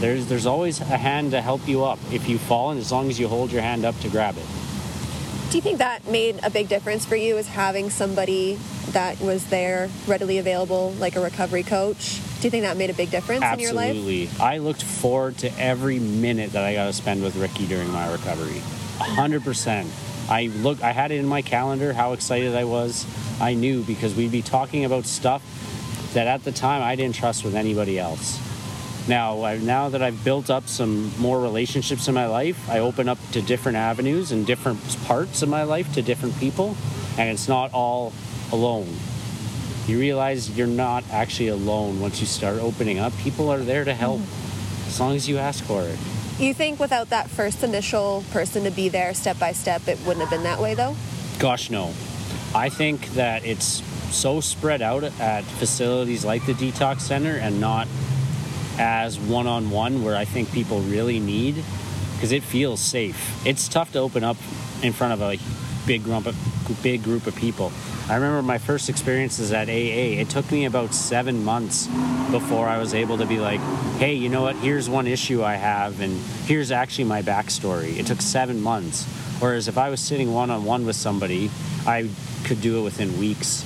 There's, 0.00 0.24
there's 0.24 0.46
always 0.46 0.80
a 0.80 0.84
hand 0.84 1.32
to 1.32 1.42
help 1.42 1.68
you 1.68 1.84
up 1.84 1.98
if 2.10 2.30
you 2.30 2.38
fall, 2.38 2.70
and 2.70 2.80
as 2.80 2.90
long 2.90 3.10
as 3.10 3.20
you 3.20 3.28
hold 3.28 3.52
your 3.52 3.60
hand 3.60 3.84
up 3.84 3.98
to 4.00 4.08
grab 4.08 4.38
it. 4.38 4.46
Do 5.50 5.58
you 5.58 5.60
think 5.60 5.80
that 5.80 6.08
made 6.08 6.40
a 6.42 6.48
big 6.48 6.70
difference 6.70 7.04
for 7.04 7.14
you, 7.14 7.36
is 7.36 7.46
having 7.46 7.90
somebody 7.90 8.58
that 8.92 9.20
was 9.20 9.44
there 9.50 9.90
readily 10.06 10.38
available, 10.38 10.92
like 10.92 11.14
a 11.14 11.20
recovery 11.20 11.62
coach? 11.62 12.20
Do 12.40 12.46
you 12.46 12.50
think 12.50 12.62
that 12.62 12.78
made 12.78 12.88
a 12.88 12.94
big 12.94 13.10
difference 13.10 13.44
in 13.44 13.58
your 13.58 13.74
life? 13.74 13.90
Absolutely. 13.90 14.30
I 14.40 14.56
looked 14.58 14.82
forward 14.82 15.36
to 15.38 15.58
every 15.60 15.98
minute 15.98 16.52
that 16.52 16.64
I 16.64 16.72
got 16.72 16.86
to 16.86 16.94
spend 16.94 17.22
with 17.22 17.36
Ricky 17.36 17.66
during 17.66 17.90
my 17.90 18.10
recovery. 18.10 18.62
Hundred 18.98 19.44
percent. 19.44 19.90
I 20.28 20.46
look. 20.46 20.82
I 20.82 20.92
had 20.92 21.10
it 21.10 21.16
in 21.16 21.26
my 21.26 21.42
calendar 21.42 21.92
how 21.92 22.12
excited 22.12 22.54
I 22.54 22.64
was. 22.64 23.06
I 23.40 23.54
knew 23.54 23.82
because 23.82 24.14
we'd 24.14 24.32
be 24.32 24.42
talking 24.42 24.84
about 24.84 25.04
stuff 25.04 25.42
that 26.14 26.26
at 26.26 26.44
the 26.44 26.52
time 26.52 26.82
I 26.82 26.96
didn't 26.96 27.16
trust 27.16 27.44
with 27.44 27.54
anybody 27.54 27.98
else. 27.98 28.40
Now, 29.06 29.42
I, 29.42 29.58
now 29.58 29.90
that 29.90 30.00
I've 30.00 30.24
built 30.24 30.48
up 30.48 30.66
some 30.66 31.12
more 31.18 31.40
relationships 31.40 32.08
in 32.08 32.14
my 32.14 32.26
life, 32.26 32.70
I 32.70 32.78
open 32.78 33.08
up 33.08 33.18
to 33.32 33.42
different 33.42 33.76
avenues 33.76 34.32
and 34.32 34.46
different 34.46 34.80
parts 35.04 35.42
of 35.42 35.48
my 35.50 35.64
life 35.64 35.92
to 35.94 36.02
different 36.02 36.38
people, 36.38 36.74
and 37.18 37.28
it's 37.28 37.48
not 37.48 37.74
all 37.74 38.14
alone 38.50 38.88
you 39.86 39.98
realize 39.98 40.56
you're 40.56 40.66
not 40.66 41.04
actually 41.10 41.48
alone 41.48 42.00
once 42.00 42.20
you 42.20 42.26
start 42.26 42.58
opening 42.58 42.98
up. 42.98 43.12
People 43.18 43.50
are 43.50 43.58
there 43.58 43.84
to 43.84 43.92
help 43.92 44.20
mm-hmm. 44.20 44.88
as 44.88 44.98
long 44.98 45.14
as 45.14 45.28
you 45.28 45.38
ask 45.38 45.62
for 45.64 45.82
it. 45.82 45.98
You 46.38 46.52
think 46.52 46.80
without 46.80 47.10
that 47.10 47.30
first 47.30 47.62
initial 47.62 48.24
person 48.32 48.64
to 48.64 48.70
be 48.72 48.88
there 48.88 49.14
step 49.14 49.38
by 49.38 49.52
step, 49.52 49.86
it 49.86 49.98
wouldn't 50.00 50.20
have 50.20 50.30
been 50.30 50.42
that 50.42 50.60
way, 50.60 50.74
though? 50.74 50.96
Gosh, 51.38 51.70
no. 51.70 51.92
I 52.54 52.68
think 52.68 53.08
that 53.10 53.44
it's 53.44 53.82
so 54.14 54.40
spread 54.40 54.82
out 54.82 55.04
at 55.04 55.44
facilities 55.44 56.24
like 56.24 56.44
the 56.46 56.52
Detox 56.54 57.02
Center 57.02 57.36
and 57.36 57.60
not 57.60 57.86
as 58.78 59.18
one 59.18 59.46
on 59.46 59.70
one 59.70 60.02
where 60.02 60.16
I 60.16 60.24
think 60.24 60.50
people 60.50 60.80
really 60.80 61.20
need 61.20 61.62
because 62.14 62.32
it 62.32 62.42
feels 62.42 62.80
safe. 62.80 63.46
It's 63.46 63.68
tough 63.68 63.92
to 63.92 64.00
open 64.00 64.24
up 64.24 64.36
in 64.82 64.92
front 64.92 65.12
of 65.12 65.22
a 65.22 65.38
big 65.86 66.04
group 66.04 66.26
of, 66.26 66.36
big 66.82 67.02
group 67.02 67.26
of 67.26 67.34
people. 67.36 67.72
I 68.08 68.14
remember 68.14 68.42
my 68.42 68.58
first 68.58 68.88
experiences 68.88 69.52
at 69.52 69.68
AA. 69.68 70.20
It 70.20 70.30
took 70.30 70.50
me 70.50 70.64
about 70.64 70.94
seven 70.94 71.44
months 71.44 71.86
before 72.30 72.68
I 72.68 72.78
was 72.78 72.94
able 72.94 73.18
to 73.18 73.26
be 73.26 73.38
like, 73.38 73.60
hey, 73.98 74.14
you 74.14 74.28
know 74.28 74.42
what? 74.42 74.56
Here's 74.56 74.88
one 74.88 75.06
issue 75.06 75.42
I 75.42 75.54
have, 75.54 76.00
and 76.00 76.18
here's 76.46 76.70
actually 76.70 77.04
my 77.04 77.22
backstory. 77.22 77.98
It 77.98 78.06
took 78.06 78.20
seven 78.20 78.60
months. 78.60 79.04
Whereas 79.40 79.68
if 79.68 79.78
I 79.78 79.90
was 79.90 80.00
sitting 80.00 80.32
one 80.32 80.50
on 80.50 80.64
one 80.64 80.86
with 80.86 80.96
somebody, 80.96 81.50
I 81.86 82.08
could 82.44 82.60
do 82.60 82.80
it 82.80 82.82
within 82.82 83.18
weeks 83.18 83.62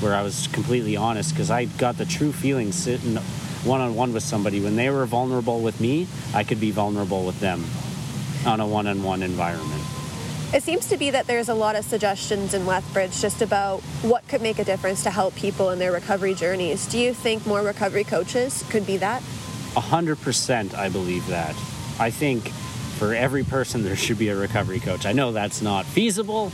where 0.00 0.14
I 0.14 0.22
was 0.22 0.46
completely 0.48 0.96
honest 0.96 1.34
because 1.34 1.50
I 1.50 1.66
got 1.66 1.98
the 1.98 2.06
true 2.06 2.32
feeling 2.32 2.72
sitting 2.72 3.16
one 3.64 3.80
on 3.80 3.94
one 3.94 4.12
with 4.12 4.22
somebody. 4.22 4.60
When 4.60 4.76
they 4.76 4.88
were 4.88 5.04
vulnerable 5.04 5.60
with 5.60 5.80
me, 5.80 6.06
I 6.34 6.44
could 6.44 6.60
be 6.60 6.70
vulnerable 6.70 7.24
with 7.24 7.38
them 7.40 7.64
on 8.46 8.60
a 8.60 8.66
one 8.66 8.86
on 8.86 9.02
one 9.02 9.22
environment. 9.22 9.82
It 10.52 10.64
seems 10.64 10.88
to 10.88 10.96
be 10.96 11.10
that 11.10 11.28
there's 11.28 11.48
a 11.48 11.54
lot 11.54 11.76
of 11.76 11.84
suggestions 11.84 12.54
in 12.54 12.66
Lethbridge 12.66 13.20
just 13.20 13.40
about 13.40 13.80
what 14.02 14.26
could 14.26 14.42
make 14.42 14.58
a 14.58 14.64
difference 14.64 15.04
to 15.04 15.10
help 15.10 15.36
people 15.36 15.70
in 15.70 15.78
their 15.78 15.92
recovery 15.92 16.34
journeys. 16.34 16.86
Do 16.86 16.98
you 16.98 17.14
think 17.14 17.46
more 17.46 17.62
recovery 17.62 18.02
coaches 18.02 18.64
could 18.68 18.84
be 18.84 18.96
that? 18.96 19.22
A 19.76 19.80
hundred 19.80 20.20
percent, 20.20 20.74
I 20.76 20.88
believe 20.88 21.24
that. 21.28 21.54
I 22.00 22.10
think 22.10 22.48
for 22.98 23.14
every 23.14 23.44
person 23.44 23.84
there 23.84 23.94
should 23.94 24.18
be 24.18 24.28
a 24.28 24.36
recovery 24.36 24.80
coach. 24.80 25.06
I 25.06 25.12
know 25.12 25.30
that's 25.30 25.62
not 25.62 25.86
feasible, 25.86 26.50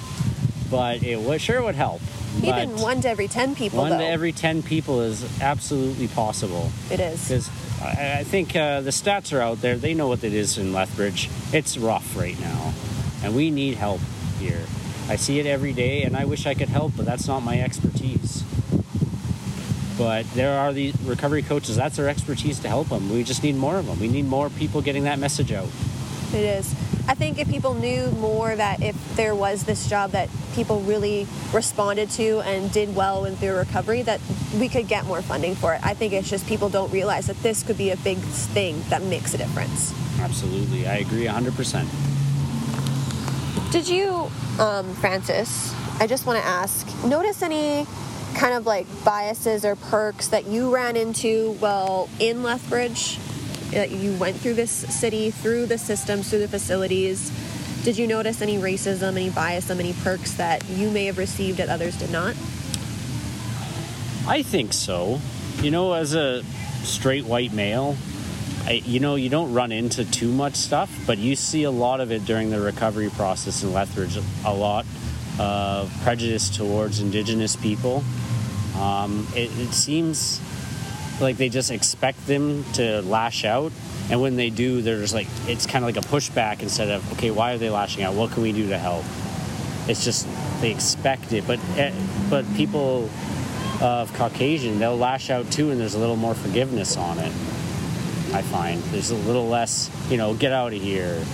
but 0.71 1.03
it 1.03 1.19
would, 1.19 1.41
sure 1.41 1.63
would 1.63 1.75
help. 1.75 2.03
Even 2.43 2.73
But 2.73 2.83
one 2.83 3.01
to 3.01 3.09
every 3.09 3.29
10 3.29 3.55
people, 3.55 3.79
one 3.79 3.93
though. 3.93 3.99
to 3.99 4.05
every 4.07 4.33
ten 4.33 4.63
people 4.63 5.01
is 5.01 5.41
absolutely 5.41 6.09
possible. 6.09 6.71
it 6.91 7.01
is. 7.01 7.23
Because 7.29 7.49
I, 7.81 8.19
I 8.19 8.25
think 8.25 8.55
uh, 8.55 8.83
the 8.83 8.91
stats 8.91 9.35
are 9.35 9.41
out 9.41 9.63
there. 9.63 9.77
They 9.77 9.95
know 9.95 10.09
what 10.09 10.23
it 10.23 10.35
is 10.35 10.59
in 10.59 10.75
Lethbridge. 10.75 11.31
It's 11.55 11.79
rough 11.79 12.15
right 12.15 12.39
now, 12.41 12.75
and 13.27 13.35
we 13.35 13.51
need 13.51 13.75
help 13.75 14.01
here. 14.39 14.65
I 15.09 15.17
see 15.17 15.41
it 15.41 15.47
every 15.47 15.73
day, 15.73 16.05
and 16.05 16.17
I 16.17 16.25
wish 16.25 16.47
I 16.47 16.55
could 16.55 16.69
help, 16.69 16.93
but 16.97 17.05
that's 17.07 17.27
not 17.27 17.41
my 17.43 17.61
expertise. 17.61 18.45
But 19.99 20.31
there 20.35 20.57
are 20.57 20.73
these 20.73 20.97
recovery 21.03 21.43
coaches. 21.43 21.75
That's 21.75 21.97
their 21.97 22.09
expertise 22.09 22.61
to 22.61 22.69
help 22.69 22.89
them. 22.89 23.11
We 23.13 23.25
just 23.25 23.43
need 23.43 23.57
more 23.57 23.79
of 23.79 23.87
them. 23.87 23.99
We 23.99 24.07
need 24.07 24.27
more 24.27 24.49
people 24.49 24.81
getting 24.81 25.05
that 25.05 25.19
message 25.19 25.51
out. 25.51 25.69
It 26.33 26.45
is. 26.45 26.73
I 27.09 27.15
think 27.15 27.39
if 27.41 27.49
people 27.49 27.75
knew 27.75 28.13
more 28.13 28.55
that 28.55 28.81
if 28.81 28.95
there 29.17 29.35
was 29.35 29.65
this 29.65 29.89
job 29.89 30.13
that 30.13 30.29
people 30.55 30.81
really 30.83 31.27
responded 31.53 32.11
to 32.11 32.41
and 32.41 32.71
did 32.71 32.95
well 32.95 33.25
in 33.25 33.35
their 33.37 33.57
recovery, 33.57 34.03
that 34.03 34.21
we 34.57 34.69
could 34.69 34.87
get 34.87 35.05
more 35.05 35.21
funding 35.21 35.57
for 35.57 35.75
it. 35.75 35.81
I 35.85 35.95
think 35.95 36.13
it's 36.13 36.31
just 36.31 36.47
people 36.47 36.69
don't 36.69 36.93
realize 36.93 37.27
that 37.27 37.43
this 37.43 37.65
could 37.65 37.79
be 37.79 37.91
a 37.91 37.97
big 37.97 38.19
thing 38.19 38.81
that 38.89 39.03
makes 39.03 39.35
a 39.35 39.39
difference. 39.39 39.93
Absolutely, 40.21 40.87
I 40.87 40.99
agree 40.99 41.25
100%. 41.25 42.16
Did 43.77 43.89
you, 43.89 44.31
um, 44.59 44.95
Francis, 44.95 45.75
I 46.01 46.07
just 46.07 46.25
want 46.25 46.39
to 46.39 46.49
ask, 46.49 46.87
notice 47.05 47.43
any 47.43 47.87
kind 48.35 48.55
of 48.55 48.65
like 48.65 48.87
biases 49.05 49.67
or 49.67 49.77
perks 49.77 50.29
that 50.29 50.47
you 50.47 50.75
ran 50.75 50.97
into 50.97 51.53
while 51.61 52.09
in 52.19 52.43
Lethbridge? 52.43 53.19
That 53.73 53.91
you 53.91 54.15
went 54.15 54.37
through 54.37 54.55
this 54.55 54.71
city, 54.71 55.31
through 55.31 55.67
the 55.67 55.77
systems, 55.77 56.31
through 56.31 56.39
the 56.39 56.49
facilities. 56.49 57.31
Did 57.85 57.99
you 57.99 58.07
notice 58.07 58.41
any 58.41 58.57
racism, 58.57 59.09
any 59.09 59.29
biasm, 59.29 59.79
any 59.79 59.93
perks 59.93 60.33
that 60.39 60.67
you 60.71 60.91
may 60.91 61.05
have 61.05 61.19
received 61.19 61.59
that 61.59 61.69
others 61.69 61.99
did 61.99 62.11
not? 62.11 62.31
I 64.27 64.43
think 64.43 64.73
so. 64.73 65.21
You 65.61 65.71
know, 65.71 65.93
as 65.93 66.15
a 66.15 66.43
straight 66.83 67.27
white 67.27 67.53
male, 67.53 67.95
I, 68.67 68.83
you 68.85 68.99
know, 68.99 69.15
you 69.15 69.29
don't 69.29 69.53
run 69.53 69.71
into 69.71 70.05
too 70.05 70.33
much 70.33 70.57
stuff, 70.57 70.93
but 71.07 71.19
you 71.19 71.37
see 71.37 71.63
a 71.63 71.71
lot 71.71 72.01
of 72.01 72.11
it 72.11 72.25
during 72.25 72.51
the 72.51 72.61
recovery 72.61 73.11
process 73.11 73.63
in 73.63 73.73
Lethbridge. 73.73 74.19
A 74.45 74.53
lot 74.53 74.85
of 75.39 75.93
prejudice 76.03 76.51
towards 76.51 76.99
Indigenous 77.01 77.55
people. 77.55 78.03
Um, 78.77 79.27
it, 79.37 79.57
it 79.57 79.73
seems 79.73 80.41
like 81.21 81.37
they 81.37 81.49
just 81.49 81.71
expect 81.71 82.27
them 82.27 82.65
to 82.75 83.03
lash 83.03 83.45
out, 83.45 83.71
and 84.11 84.21
when 84.21 84.35
they 84.35 84.51
do, 84.51 84.83
there's 84.83 85.15
like 85.15 85.29
it's 85.47 85.65
kind 85.65 85.85
of 85.85 85.95
like 85.95 86.05
a 86.05 86.09
pushback 86.09 86.61
instead 86.61 86.91
of 86.91 87.13
okay, 87.13 87.31
why 87.31 87.53
are 87.53 87.59
they 87.59 87.71
lashing 87.71 88.03
out? 88.03 88.15
What 88.15 88.33
can 88.33 88.43
we 88.43 88.53
do 88.53 88.69
to 88.69 88.79
help? 88.79 89.05
It's 89.89 90.05
just 90.05 90.27
they 90.61 90.73
expect 90.73 91.33
it, 91.33 91.47
but 91.47 91.61
eh, 91.77 91.95
but 92.29 92.45
people 92.57 93.09
of 93.81 94.13
Caucasian 94.15 94.79
they'll 94.79 94.97
lash 94.97 95.31
out 95.31 95.51
too, 95.53 95.71
and 95.71 95.81
there's 95.81 95.95
a 95.95 95.99
little 95.99 96.17
more 96.17 96.35
forgiveness 96.35 96.97
on 96.97 97.19
it. 97.19 97.33
I 98.33 98.43
find 98.43 98.83
there's 98.85 99.11
a 99.11 99.17
little 99.17 99.49
less, 99.49 99.91
you 100.11 100.17
know, 100.17 100.35
get 100.35 100.53
out 100.53 100.73
of 100.73 100.81
here. 100.81 101.25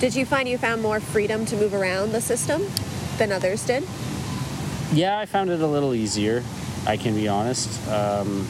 Did 0.00 0.14
you 0.14 0.26
find 0.26 0.48
you 0.48 0.58
found 0.58 0.82
more 0.82 1.00
freedom 1.00 1.46
to 1.46 1.56
move 1.56 1.74
around 1.74 2.12
the 2.12 2.20
system 2.20 2.66
than 3.18 3.32
others 3.32 3.64
did? 3.64 3.84
Yeah, 4.92 5.18
I 5.18 5.26
found 5.26 5.50
it 5.50 5.60
a 5.60 5.66
little 5.66 5.94
easier. 5.94 6.42
I 6.86 6.96
can 6.96 7.14
be 7.14 7.28
honest. 7.28 7.88
Um, 7.88 8.46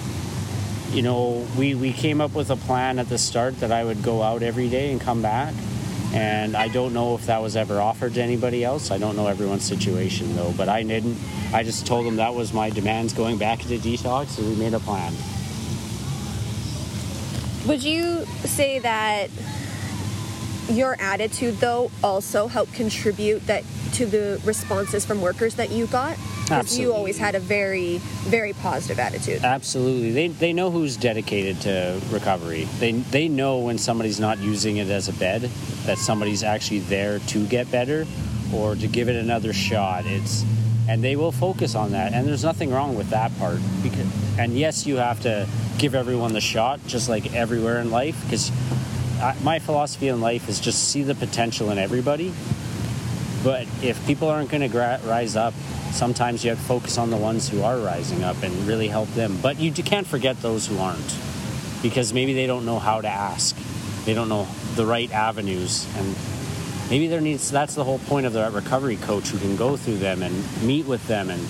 you 0.91 1.03
know, 1.03 1.47
we, 1.57 1.75
we 1.75 1.93
came 1.93 2.21
up 2.21 2.35
with 2.35 2.51
a 2.51 2.57
plan 2.57 2.99
at 2.99 3.09
the 3.09 3.19
start 3.19 3.59
that 3.61 3.73
I 3.73 3.85
would 3.85 4.03
go 4.03 4.23
out 4.23 4.43
every 4.43 4.69
day 4.69 4.93
and 4.93 5.01
come 5.01 5.23
back. 5.23 5.55
And 6.13 6.57
I 6.57 6.69
don't 6.69 6.93
know 6.93 7.17
if 7.17 7.27
that 7.27 7.43
was 7.43 7.57
ever 7.57 7.81
offered 7.81 8.15
to 8.15 8.23
anybody 8.23 8.63
else. 8.63 8.93
I 8.93 8.99
don't 8.99 9.17
know 9.17 9.27
everyone's 9.27 9.65
situation 9.65 10.37
though, 10.37 10.53
but 10.57 10.69
I 10.69 10.85
didn't. 10.85 11.19
I 11.53 11.65
just 11.65 11.87
told 11.87 12.07
them 12.07 12.17
that 12.17 12.35
was 12.35 12.53
my 12.53 12.71
demands 12.71 13.13
going 13.13 13.37
back 13.37 13.69
into 13.69 13.79
detox, 13.79 14.39
and 14.39 14.49
we 14.49 14.55
made 14.55 14.75
a 14.75 14.79
plan. 14.79 15.13
Would 17.67 17.83
you 17.83 18.27
say 18.45 18.79
that 18.81 19.31
your 20.69 20.97
attitude 21.01 21.57
though 21.59 21.91
also 22.03 22.47
helped 22.47 22.75
contribute 22.75 23.47
that 23.47 23.65
to 23.95 24.07
the 24.07 24.41
responses 24.45 25.05
from 25.07 25.21
workers 25.23 25.55
that 25.55 25.71
you 25.71 25.87
got? 25.87 26.19
Because 26.43 26.79
you 26.79 26.93
always 26.93 27.17
had 27.17 27.35
a 27.35 27.41
very, 27.41 27.99
very 28.25 28.53
positive 28.53 28.99
attitude. 28.99 29.43
Absolutely. 29.43 30.13
They, 30.13 30.29
they 30.29 30.53
know 30.53 30.71
who's 30.71 30.99
dedicated 30.99 31.63
to 31.63 31.99
recovery. 32.11 32.65
They, 32.79 32.93
they 32.93 33.29
know 33.29 33.59
when 33.61 33.79
somebody's 33.79 34.21
not 34.21 34.39
using 34.39 34.77
it 34.77 34.89
as 34.89 35.09
a 35.09 35.15
bed, 35.15 35.43
that 35.87 35.97
somebody's 35.97 36.43
actually 36.43 36.81
there 36.81 37.19
to 37.21 37.47
get 37.47 37.71
better 37.71 38.07
or 38.53 38.75
to 38.77 38.87
give 38.87 39.09
it 39.09 39.17
another 39.17 39.55
shot. 39.55 40.05
It's 40.05 40.45
and 40.89 41.03
they 41.03 41.17
will 41.17 41.33
focus 41.33 41.75
on 41.75 41.93
that. 41.93 42.13
And 42.13 42.27
there's 42.27 42.45
nothing 42.45 42.71
wrong 42.71 42.95
with 42.95 43.11
that 43.11 43.37
part. 43.39 43.59
Because, 43.83 44.39
and 44.39 44.57
yes, 44.57 44.87
you 44.87 44.97
have 44.97 45.21
to 45.23 45.49
give 45.79 45.95
everyone 45.95 46.33
the 46.33 46.41
shot, 46.41 46.81
just 46.87 47.09
like 47.09 47.35
everywhere 47.35 47.81
in 47.81 47.91
life, 47.91 48.23
because 48.25 48.51
my 49.43 49.59
philosophy 49.59 50.09
in 50.09 50.21
life 50.21 50.49
is 50.49 50.61
just 50.61 50.89
see 50.91 51.03
the 51.03 51.15
potential 51.15 51.71
in 51.71 51.79
everybody. 51.79 52.33
But 53.43 53.67
if 53.83 54.05
people 54.07 54.29
aren't 54.29 54.51
going 54.51 54.63
to 54.63 54.69
gra- 54.69 55.01
rise 55.05 55.37
up, 55.37 55.55
sometimes 55.93 56.45
you 56.45 56.51
have 56.51 56.59
to 56.59 56.65
focus 56.65 56.99
on 56.99 57.11
the 57.11 57.17
ones 57.17 57.49
who 57.49 57.63
are 57.63 57.79
rising 57.79 58.25
up 58.25 58.43
and 58.43 58.53
really 58.67 58.89
help 58.89 59.09
them. 59.11 59.39
But 59.41 59.59
you 59.59 59.73
can't 59.73 60.07
forget 60.07 60.41
those 60.43 60.67
who 60.67 60.79
aren't, 60.79 61.17
because 61.83 62.13
maybe 62.13 62.35
they 62.35 62.47
don't 62.47 62.65
know 62.65 62.79
how 62.79 63.01
to 63.01 63.09
ask, 63.09 63.57
they 64.05 64.15
don't 64.15 64.29
know 64.29 64.47
the 64.77 64.85
right 64.85 65.11
avenues, 65.13 65.87
and 65.97 66.17
maybe 66.95 67.09
there 67.09 67.21
needs. 67.21 67.51
That's 67.51 67.75
the 67.75 67.83
whole 67.83 67.99
point 67.99 68.25
of 68.25 68.33
the 68.33 68.49
recovery 68.53 68.95
coach 68.99 69.27
who 69.31 69.39
can 69.39 69.57
go 69.57 69.77
through 69.77 69.97
them 69.97 70.23
and 70.23 70.33
meet 70.63 70.87
with 70.87 71.05
them 71.09 71.29
and 71.29 71.45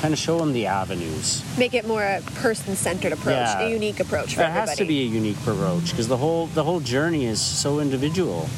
kind 0.00 0.14
of 0.14 0.18
show 0.20 0.38
them 0.38 0.52
the 0.52 0.66
avenues. 0.66 1.42
Make 1.58 1.74
it 1.74 1.88
more 1.88 2.04
a 2.04 2.20
person-centered 2.36 3.10
approach, 3.12 3.34
Yeah. 3.34 3.62
a 3.62 3.68
unique 3.68 3.98
approach 3.98 4.36
for 4.36 4.42
It 4.42 4.44
everybody. 4.44 4.68
has 4.68 4.78
to 4.78 4.84
be 4.84 5.00
a 5.00 5.06
unique 5.06 5.38
approach 5.38 5.90
because 5.90 6.06
the 6.06 6.16
whole 6.18 6.46
the 6.54 6.62
whole 6.62 6.78
journey 6.78 7.24
is 7.26 7.40
so 7.40 7.80
individual. 7.80 8.48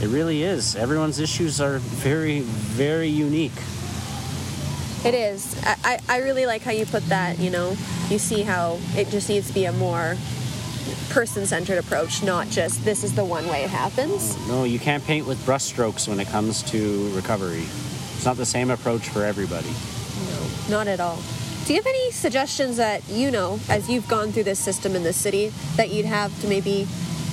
It 0.00 0.08
really 0.08 0.44
is. 0.44 0.76
Everyone's 0.76 1.18
issues 1.20 1.60
are 1.60 1.76
very 1.78 2.40
very 2.40 3.08
unique. 3.08 3.58
It 5.04 5.12
is. 5.12 5.56
I, 5.62 5.76
I 5.84 5.98
I 6.08 6.16
really 6.22 6.46
like 6.46 6.62
how 6.62 6.70
you 6.72 6.86
put 6.86 7.04
that. 7.10 7.38
You 7.38 7.50
know, 7.50 7.76
you 8.08 8.18
see 8.18 8.40
how 8.44 8.78
it 8.96 9.10
just 9.10 9.28
needs 9.28 9.48
to 9.48 9.52
be 9.52 9.66
a 9.66 9.72
more 9.72 10.16
person-centered 11.10 11.78
approach, 11.78 12.22
not 12.22 12.48
just 12.48 12.84
this 12.84 13.04
is 13.04 13.14
the 13.14 13.24
one 13.24 13.46
way 13.48 13.64
it 13.64 13.70
happens. 13.70 14.36
No, 14.48 14.64
you 14.64 14.78
can't 14.78 15.04
paint 15.04 15.26
with 15.26 15.38
brushstrokes 15.46 16.08
when 16.08 16.20
it 16.20 16.28
comes 16.28 16.62
to 16.70 17.10
recovery. 17.14 17.62
It's 17.62 18.24
not 18.24 18.36
the 18.36 18.46
same 18.46 18.70
approach 18.70 19.08
for 19.08 19.24
everybody. 19.24 19.70
No, 20.30 20.76
not 20.76 20.86
at 20.86 21.00
all. 21.00 21.18
Do 21.66 21.74
you 21.74 21.78
have 21.78 21.86
any 21.86 22.10
suggestions 22.10 22.78
that 22.78 23.08
you 23.08 23.30
know, 23.30 23.60
as 23.68 23.88
you've 23.88 24.08
gone 24.08 24.32
through 24.32 24.44
this 24.44 24.58
system 24.58 24.96
in 24.96 25.02
the 25.02 25.12
city, 25.12 25.52
that 25.76 25.90
you'd 25.90 26.06
have 26.06 26.38
to 26.40 26.48
maybe 26.48 26.86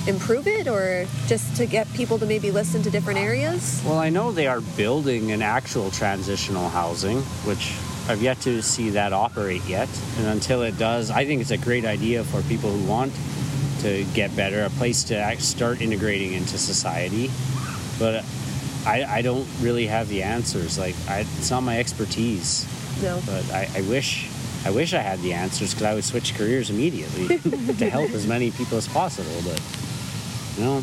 improve 0.06 0.46
it 0.46 0.66
or 0.66 1.06
just 1.26 1.56
to 1.56 1.66
get 1.66 1.92
people 1.92 2.18
to 2.18 2.26
maybe 2.26 2.50
listen 2.50 2.82
to 2.82 2.90
different 2.90 3.18
areas? 3.18 3.82
Well, 3.84 3.98
I 3.98 4.08
know 4.08 4.32
they 4.32 4.46
are 4.46 4.60
building 4.60 5.32
an 5.32 5.42
actual 5.42 5.90
transitional 5.90 6.68
housing, 6.68 7.20
which 7.44 7.74
I've 8.08 8.22
yet 8.22 8.40
to 8.42 8.62
see 8.62 8.90
that 8.90 9.12
operate 9.12 9.62
yet. 9.66 9.88
And 10.16 10.28
until 10.28 10.62
it 10.62 10.78
does, 10.78 11.10
I 11.10 11.26
think 11.26 11.42
it's 11.42 11.50
a 11.50 11.58
great 11.58 11.84
idea 11.84 12.24
for 12.24 12.40
people 12.42 12.70
who 12.70 12.86
want 12.88 13.12
to 13.80 14.04
get 14.14 14.34
better, 14.36 14.64
a 14.64 14.70
place 14.70 15.04
to 15.04 15.16
act, 15.16 15.42
start 15.42 15.80
integrating 15.80 16.32
into 16.32 16.58
society. 16.58 17.30
But 17.98 18.24
I, 18.86 19.04
I 19.04 19.22
don't 19.22 19.46
really 19.60 19.86
have 19.86 20.08
the 20.08 20.22
answers. 20.22 20.78
Like, 20.78 20.94
I, 21.08 21.20
it's 21.20 21.50
not 21.50 21.62
my 21.62 21.78
expertise. 21.78 22.66
No. 23.02 23.20
But 23.26 23.50
I, 23.52 23.68
I 23.76 23.80
wish. 23.82 24.28
I 24.64 24.70
wish 24.70 24.92
I 24.92 24.98
had 24.98 25.20
the 25.20 25.32
answers 25.34 25.72
because 25.72 25.86
I 25.86 25.94
would 25.94 26.04
switch 26.04 26.34
careers 26.34 26.68
immediately 26.68 27.38
to 27.74 27.88
help 27.88 28.10
as 28.10 28.26
many 28.26 28.50
people 28.50 28.76
as 28.76 28.88
possible. 28.88 29.30
But 29.44 29.62
you 30.56 30.64
know, 30.64 30.80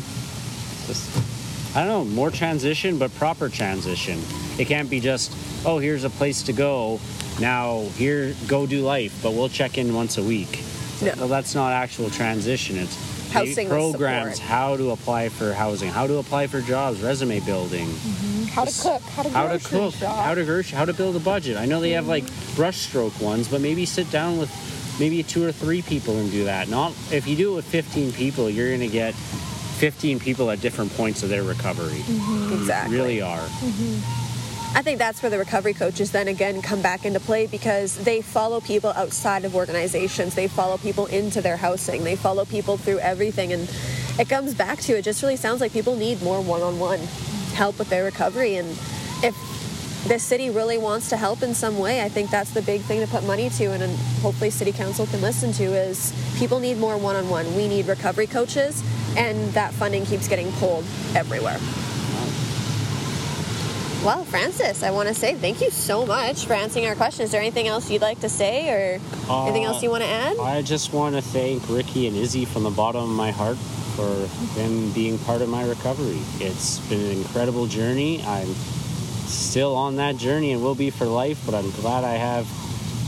just 0.86 1.76
I 1.76 1.84
don't 1.84 2.08
know, 2.08 2.14
more 2.14 2.30
transition, 2.30 2.96
but 2.96 3.14
proper 3.16 3.50
transition. 3.50 4.18
It 4.58 4.66
can't 4.66 4.88
be 4.88 4.98
just, 4.98 5.30
oh, 5.66 5.78
here's 5.78 6.04
a 6.04 6.10
place 6.10 6.42
to 6.44 6.54
go. 6.54 7.00
Now 7.38 7.82
here, 7.96 8.34
go 8.46 8.66
do 8.66 8.80
life, 8.80 9.20
but 9.22 9.34
we'll 9.34 9.50
check 9.50 9.76
in 9.76 9.94
once 9.94 10.16
a 10.16 10.22
week. 10.22 10.64
No. 11.02 11.12
Well, 11.18 11.28
that's 11.28 11.54
not 11.54 11.72
actual 11.72 12.10
transition. 12.10 12.76
It's 12.76 13.16
Housing 13.32 13.68
programs, 13.68 14.36
support. 14.36 14.48
how 14.48 14.76
to 14.76 14.90
apply 14.90 15.28
for 15.28 15.52
housing, 15.52 15.90
how 15.90 16.06
to 16.06 16.16
apply 16.18 16.46
for 16.46 16.60
jobs, 16.60 17.02
resume 17.02 17.40
building, 17.40 17.86
mm-hmm. 17.86 18.44
How 18.44 18.64
to 18.64 18.82
cook, 18.82 19.02
how 19.02 19.22
to 19.22 19.28
how 19.28 19.48
to 19.48 19.58
cook, 19.58 19.94
shop. 19.94 20.16
how 20.24 20.34
to 20.34 20.44
grocery, 20.44 20.78
how 20.78 20.86
to 20.86 20.94
build 20.94 21.16
a 21.16 21.20
budget. 21.20 21.58
I 21.58 21.66
know 21.66 21.80
they 21.80 21.90
have 21.90 22.06
like 22.06 22.24
mm-hmm. 22.24 22.62
brushstroke 22.62 23.20
ones, 23.20 23.48
but 23.48 23.60
maybe 23.60 23.84
sit 23.84 24.10
down 24.10 24.38
with 24.38 24.50
maybe 24.98 25.22
two 25.22 25.44
or 25.44 25.52
three 25.52 25.82
people 25.82 26.16
and 26.16 26.30
do 26.30 26.44
that. 26.44 26.68
Not 26.68 26.92
if 27.12 27.26
you 27.26 27.36
do 27.36 27.52
it 27.52 27.56
with 27.56 27.66
15 27.66 28.12
people, 28.12 28.48
you're 28.48 28.68
going 28.68 28.80
to 28.80 28.88
get 28.88 29.14
15 29.14 30.20
people 30.20 30.50
at 30.50 30.62
different 30.62 30.90
points 30.96 31.22
of 31.22 31.28
their 31.28 31.42
recovery. 31.42 31.98
Mm-hmm. 31.98 32.54
Exactly. 32.54 32.96
Really 32.96 33.20
are. 33.20 33.46
I 34.74 34.82
think 34.82 34.98
that's 34.98 35.22
where 35.22 35.30
the 35.30 35.38
recovery 35.38 35.72
coaches 35.72 36.12
then 36.12 36.28
again 36.28 36.60
come 36.60 36.82
back 36.82 37.04
into 37.04 37.20
play 37.20 37.46
because 37.46 37.96
they 37.96 38.20
follow 38.20 38.60
people 38.60 38.90
outside 38.90 39.44
of 39.44 39.54
organizations. 39.54 40.34
They 40.34 40.48
follow 40.48 40.76
people 40.76 41.06
into 41.06 41.40
their 41.40 41.56
housing. 41.56 42.04
They 42.04 42.16
follow 42.16 42.44
people 42.44 42.76
through 42.76 42.98
everything. 42.98 43.52
And 43.52 43.70
it 44.18 44.28
comes 44.28 44.54
back 44.54 44.80
to 44.80 44.98
it 44.98 45.02
just 45.02 45.22
really 45.22 45.36
sounds 45.36 45.60
like 45.60 45.72
people 45.72 45.96
need 45.96 46.22
more 46.22 46.42
one 46.42 46.62
on 46.62 46.78
one 46.78 47.00
help 47.54 47.78
with 47.78 47.88
their 47.88 48.04
recovery. 48.04 48.56
And 48.56 48.68
if 49.22 49.34
the 50.06 50.18
city 50.18 50.50
really 50.50 50.78
wants 50.78 51.08
to 51.08 51.16
help 51.16 51.42
in 51.42 51.54
some 51.54 51.78
way, 51.78 52.02
I 52.02 52.08
think 52.08 52.30
that's 52.30 52.50
the 52.50 52.62
big 52.62 52.82
thing 52.82 53.00
to 53.00 53.06
put 53.06 53.24
money 53.24 53.48
to. 53.50 53.64
And, 53.72 53.82
hopefully, 54.20 54.50
city 54.50 54.72
council 54.72 55.06
can 55.06 55.20
listen 55.20 55.52
to 55.54 55.64
is 55.64 56.12
people 56.38 56.60
need 56.60 56.78
more 56.78 56.96
one 56.98 57.16
on 57.16 57.28
one. 57.28 57.56
We 57.56 57.66
need 57.66 57.86
recovery 57.86 58.26
coaches. 58.26 58.82
And 59.16 59.52
that 59.54 59.72
funding 59.72 60.04
keeps 60.04 60.28
getting 60.28 60.52
pulled 60.52 60.84
everywhere. 61.14 61.58
Well, 64.06 64.24
Francis, 64.24 64.84
I 64.84 64.92
want 64.92 65.08
to 65.08 65.14
say 65.14 65.34
thank 65.34 65.60
you 65.60 65.68
so 65.68 66.06
much 66.06 66.46
for 66.46 66.52
answering 66.52 66.86
our 66.86 66.94
questions. 66.94 67.24
Is 67.24 67.32
there 67.32 67.40
anything 67.40 67.66
else 67.66 67.90
you'd 67.90 68.02
like 68.02 68.20
to 68.20 68.28
say 68.28 68.68
or 68.68 69.00
anything 69.28 69.64
else 69.64 69.82
you 69.82 69.88
uh, 69.88 69.98
want 69.98 70.04
to 70.04 70.08
add? 70.08 70.38
I 70.38 70.62
just 70.62 70.92
want 70.92 71.16
to 71.16 71.20
thank 71.20 71.68
Ricky 71.68 72.06
and 72.06 72.16
Izzy 72.16 72.44
from 72.44 72.62
the 72.62 72.70
bottom 72.70 73.02
of 73.02 73.08
my 73.08 73.32
heart 73.32 73.56
for 73.96 74.06
them 74.54 74.92
being 74.92 75.18
part 75.18 75.42
of 75.42 75.48
my 75.48 75.66
recovery. 75.66 76.20
It's 76.38 76.78
been 76.88 77.00
an 77.00 77.10
incredible 77.18 77.66
journey. 77.66 78.22
I'm 78.22 78.54
still 79.26 79.74
on 79.74 79.96
that 79.96 80.18
journey 80.18 80.52
and 80.52 80.62
will 80.62 80.76
be 80.76 80.90
for 80.90 81.06
life, 81.06 81.42
but 81.44 81.56
I'm 81.56 81.72
glad 81.72 82.04
I 82.04 82.14
have 82.14 82.46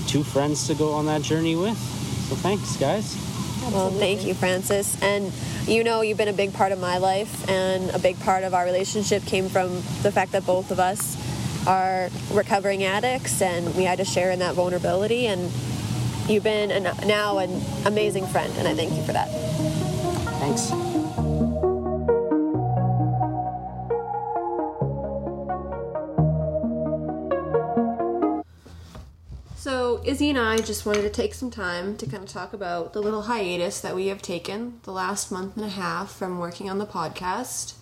two 0.09 0.25
friends 0.25 0.67
to 0.67 0.75
go 0.75 0.95
on 0.95 1.07
that 1.07 1.23
journey 1.23 1.55
with. 1.55 1.79
So 1.79 2.35
thanks, 2.35 2.77
guys. 2.77 3.28
Well, 3.63 3.91
thank 3.91 4.25
you, 4.25 4.35
Francis. 4.35 5.01
And 5.03 5.33
you 5.67 5.85
know, 5.85 6.01
you've 6.01 6.19
been 6.19 6.29
a 6.29 6.33
big 6.33 6.55
part 6.55 6.73
of 6.73 6.81
my 6.81 6.99
life, 6.99 7.49
and 7.49 7.91
a 7.91 7.99
big 7.99 8.19
part 8.21 8.45
of 8.45 8.55
our 8.55 8.65
relationship 8.65 9.25
came 9.25 9.49
from 9.49 9.75
the 10.03 10.11
fact 10.11 10.33
that 10.33 10.47
both 10.47 10.71
of 10.71 10.81
us 10.81 11.17
are 11.67 12.09
recovering 12.33 12.85
addicts, 12.85 13.43
and 13.43 13.75
we 13.77 13.85
had 13.85 13.99
to 13.99 14.05
share 14.05 14.31
in 14.31 14.39
that 14.39 14.55
vulnerability. 14.55 15.27
And 15.27 15.51
you've 16.29 16.45
been 16.45 16.71
an, 16.71 16.85
now 17.07 17.39
an 17.39 17.63
amazing 17.85 18.27
friend, 18.27 18.53
and 18.57 18.67
I 18.67 18.75
thank 18.75 18.93
you 18.95 19.03
for 19.03 19.13
that. 19.13 19.29
Thanks. 20.39 21.08
Izzy 30.09 30.31
and 30.31 30.39
I 30.39 30.57
just 30.57 30.87
wanted 30.87 31.03
to 31.03 31.11
take 31.11 31.35
some 31.35 31.51
time 31.51 31.95
to 31.99 32.07
kind 32.07 32.23
of 32.23 32.31
talk 32.31 32.55
about 32.55 32.95
the 32.95 33.03
little 33.03 33.25
hiatus 33.25 33.79
that 33.83 33.95
we 33.95 34.07
have 34.07 34.23
taken 34.23 34.81
the 34.85 34.91
last 34.91 35.31
month 35.31 35.55
and 35.55 35.67
a 35.67 35.69
half 35.69 36.11
from 36.11 36.39
working 36.39 36.71
on 36.71 36.79
the 36.79 36.87
podcast. 36.87 37.75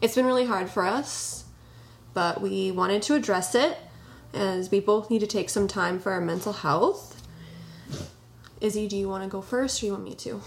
It's 0.00 0.14
been 0.14 0.24
really 0.24 0.46
hard 0.46 0.70
for 0.70 0.86
us, 0.86 1.44
but 2.14 2.40
we 2.40 2.70
wanted 2.70 3.02
to 3.02 3.14
address 3.14 3.54
it 3.54 3.76
as 4.32 4.70
we 4.70 4.80
both 4.80 5.10
need 5.10 5.18
to 5.18 5.26
take 5.26 5.50
some 5.50 5.68
time 5.68 5.98
for 5.98 6.12
our 6.12 6.20
mental 6.22 6.54
health. 6.54 7.22
Izzy, 8.62 8.88
do 8.88 8.96
you 8.96 9.10
want 9.10 9.24
to 9.24 9.28
go 9.28 9.42
first 9.42 9.82
or 9.82 9.86
you 9.86 9.92
want 9.92 10.04
me 10.04 10.14
to? 10.14 10.40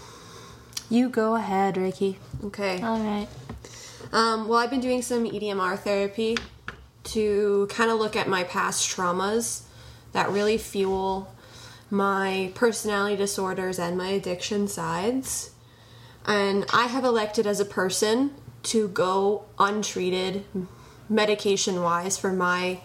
You 0.88 1.08
go 1.08 1.36
ahead, 1.36 1.76
Ricky. 1.76 2.18
Okay. 2.42 2.82
All 2.82 2.98
right. 2.98 3.28
Um, 4.12 4.48
well, 4.48 4.58
I've 4.58 4.70
been 4.70 4.80
doing 4.80 5.00
some 5.00 5.30
EDMR 5.30 5.78
therapy 5.78 6.38
to 7.04 7.68
kind 7.70 7.88
of 7.88 8.00
look 8.00 8.16
at 8.16 8.26
my 8.26 8.42
past 8.42 8.90
traumas 8.90 9.62
that 10.12 10.30
really 10.30 10.58
fuel 10.58 11.32
my 11.90 12.52
personality 12.54 13.16
disorders 13.16 13.78
and 13.78 13.96
my 13.96 14.08
addiction 14.08 14.68
sides. 14.68 15.50
And 16.24 16.64
I 16.72 16.86
have 16.86 17.04
elected 17.04 17.46
as 17.46 17.60
a 17.60 17.64
person 17.64 18.32
to 18.64 18.88
go 18.88 19.44
untreated 19.58 20.44
medication 21.08 21.82
wise 21.82 22.16
for 22.16 22.32
my 22.32 22.80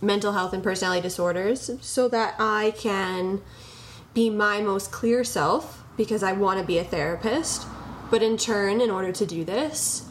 mental 0.00 0.32
health 0.32 0.52
and 0.52 0.62
personality 0.62 1.02
disorders 1.02 1.70
so 1.80 2.08
that 2.08 2.34
I 2.38 2.72
can 2.76 3.40
be 4.12 4.30
my 4.30 4.60
most 4.60 4.92
clear 4.92 5.24
self 5.24 5.82
because 5.96 6.22
I 6.22 6.32
want 6.32 6.60
to 6.60 6.66
be 6.66 6.78
a 6.78 6.84
therapist. 6.84 7.66
But 8.10 8.22
in 8.22 8.36
turn, 8.36 8.80
in 8.80 8.90
order 8.90 9.12
to 9.12 9.26
do 9.26 9.44
this, 9.44 10.04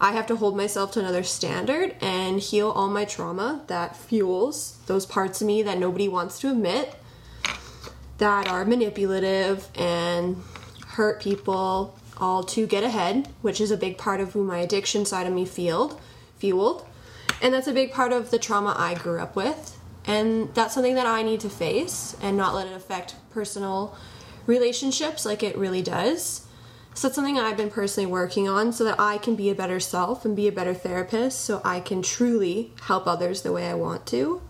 I 0.00 0.12
have 0.12 0.26
to 0.28 0.36
hold 0.36 0.56
myself 0.56 0.92
to 0.92 1.00
another 1.00 1.22
standard 1.22 1.94
and 2.00 2.40
heal 2.40 2.70
all 2.70 2.88
my 2.88 3.04
trauma 3.04 3.62
that 3.66 3.94
fuels 3.94 4.78
those 4.86 5.04
parts 5.04 5.42
of 5.42 5.46
me 5.46 5.62
that 5.62 5.78
nobody 5.78 6.08
wants 6.08 6.38
to 6.40 6.50
admit 6.50 6.94
that 8.16 8.48
are 8.48 8.64
manipulative 8.64 9.68
and 9.74 10.42
hurt 10.86 11.20
people 11.20 11.98
all 12.16 12.42
to 12.44 12.66
get 12.66 12.82
ahead, 12.82 13.28
which 13.42 13.60
is 13.60 13.70
a 13.70 13.76
big 13.76 13.98
part 13.98 14.20
of 14.20 14.32
who 14.32 14.42
my 14.42 14.58
addiction 14.58 15.04
side 15.04 15.26
of 15.26 15.34
me 15.34 15.44
fueled, 15.44 16.00
fueled. 16.38 16.86
And 17.42 17.52
that's 17.52 17.68
a 17.68 17.72
big 17.72 17.92
part 17.92 18.12
of 18.12 18.30
the 18.30 18.38
trauma 18.38 18.74
I 18.78 18.94
grew 18.94 19.20
up 19.20 19.36
with. 19.36 19.78
And 20.06 20.54
that's 20.54 20.74
something 20.74 20.94
that 20.94 21.06
I 21.06 21.22
need 21.22 21.40
to 21.40 21.50
face 21.50 22.16
and 22.22 22.36
not 22.36 22.54
let 22.54 22.66
it 22.66 22.72
affect 22.74 23.16
personal 23.30 23.94
relationships 24.46 25.26
like 25.26 25.42
it 25.42 25.56
really 25.58 25.82
does. 25.82 26.46
So 26.94 27.08
that's 27.08 27.14
something 27.14 27.38
I've 27.38 27.56
been 27.56 27.70
personally 27.70 28.10
working 28.10 28.48
on 28.48 28.72
so 28.72 28.84
that 28.84 29.00
I 29.00 29.18
can 29.18 29.36
be 29.36 29.48
a 29.48 29.54
better 29.54 29.80
self 29.80 30.24
and 30.24 30.36
be 30.36 30.48
a 30.48 30.52
better 30.52 30.74
therapist 30.74 31.40
so 31.40 31.62
I 31.64 31.80
can 31.80 32.02
truly 32.02 32.72
help 32.82 33.06
others 33.06 33.42
the 33.42 33.52
way 33.52 33.68
I 33.68 33.74
want 33.74 34.06
to. 34.06 34.42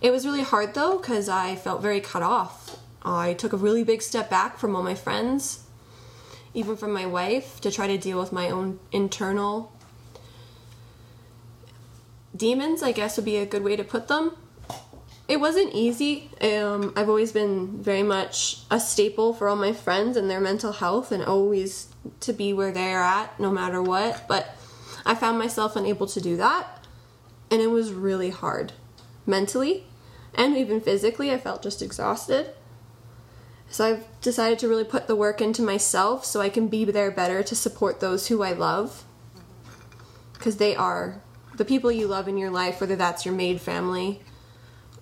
It 0.00 0.10
was 0.10 0.24
really 0.24 0.42
hard 0.42 0.74
though 0.74 0.98
because 0.98 1.28
I 1.28 1.56
felt 1.56 1.82
very 1.82 2.00
cut 2.00 2.22
off. 2.22 2.78
I 3.02 3.34
took 3.34 3.52
a 3.52 3.58
really 3.58 3.84
big 3.84 4.02
step 4.02 4.30
back 4.30 4.58
from 4.58 4.74
all 4.76 4.82
my 4.82 4.94
friends, 4.94 5.64
even 6.54 6.76
from 6.76 6.92
my 6.92 7.06
wife, 7.06 7.60
to 7.62 7.70
try 7.70 7.86
to 7.86 7.98
deal 7.98 8.18
with 8.18 8.32
my 8.32 8.48
own 8.50 8.78
internal 8.92 9.72
demons, 12.34 12.82
I 12.82 12.92
guess 12.92 13.16
would 13.16 13.24
be 13.24 13.36
a 13.36 13.46
good 13.46 13.64
way 13.64 13.76
to 13.76 13.84
put 13.84 14.08
them. 14.08 14.36
It 15.30 15.38
wasn't 15.38 15.72
easy. 15.74 16.28
Um, 16.40 16.92
I've 16.96 17.08
always 17.08 17.30
been 17.30 17.80
very 17.80 18.02
much 18.02 18.62
a 18.68 18.80
staple 18.80 19.32
for 19.32 19.48
all 19.48 19.54
my 19.54 19.72
friends 19.72 20.16
and 20.16 20.28
their 20.28 20.40
mental 20.40 20.72
health 20.72 21.12
and 21.12 21.22
always 21.22 21.86
to 22.18 22.32
be 22.32 22.52
where 22.52 22.72
they're 22.72 22.98
at 22.98 23.38
no 23.38 23.52
matter 23.52 23.80
what. 23.80 24.26
But 24.26 24.56
I 25.06 25.14
found 25.14 25.38
myself 25.38 25.76
unable 25.76 26.08
to 26.08 26.20
do 26.20 26.36
that. 26.38 26.84
And 27.48 27.62
it 27.62 27.68
was 27.68 27.92
really 27.92 28.30
hard 28.30 28.72
mentally 29.24 29.84
and 30.34 30.56
even 30.56 30.80
physically. 30.80 31.30
I 31.30 31.38
felt 31.38 31.62
just 31.62 31.80
exhausted. 31.80 32.52
So 33.68 33.84
I've 33.86 34.20
decided 34.20 34.58
to 34.58 34.68
really 34.68 34.82
put 34.82 35.06
the 35.06 35.14
work 35.14 35.40
into 35.40 35.62
myself 35.62 36.24
so 36.24 36.40
I 36.40 36.48
can 36.48 36.66
be 36.66 36.84
there 36.84 37.12
better 37.12 37.44
to 37.44 37.54
support 37.54 38.00
those 38.00 38.26
who 38.26 38.42
I 38.42 38.50
love. 38.50 39.04
Because 40.32 40.56
they 40.56 40.74
are 40.74 41.22
the 41.54 41.64
people 41.64 41.92
you 41.92 42.08
love 42.08 42.26
in 42.26 42.36
your 42.36 42.50
life, 42.50 42.80
whether 42.80 42.96
that's 42.96 43.24
your 43.24 43.34
made 43.34 43.60
family 43.60 44.22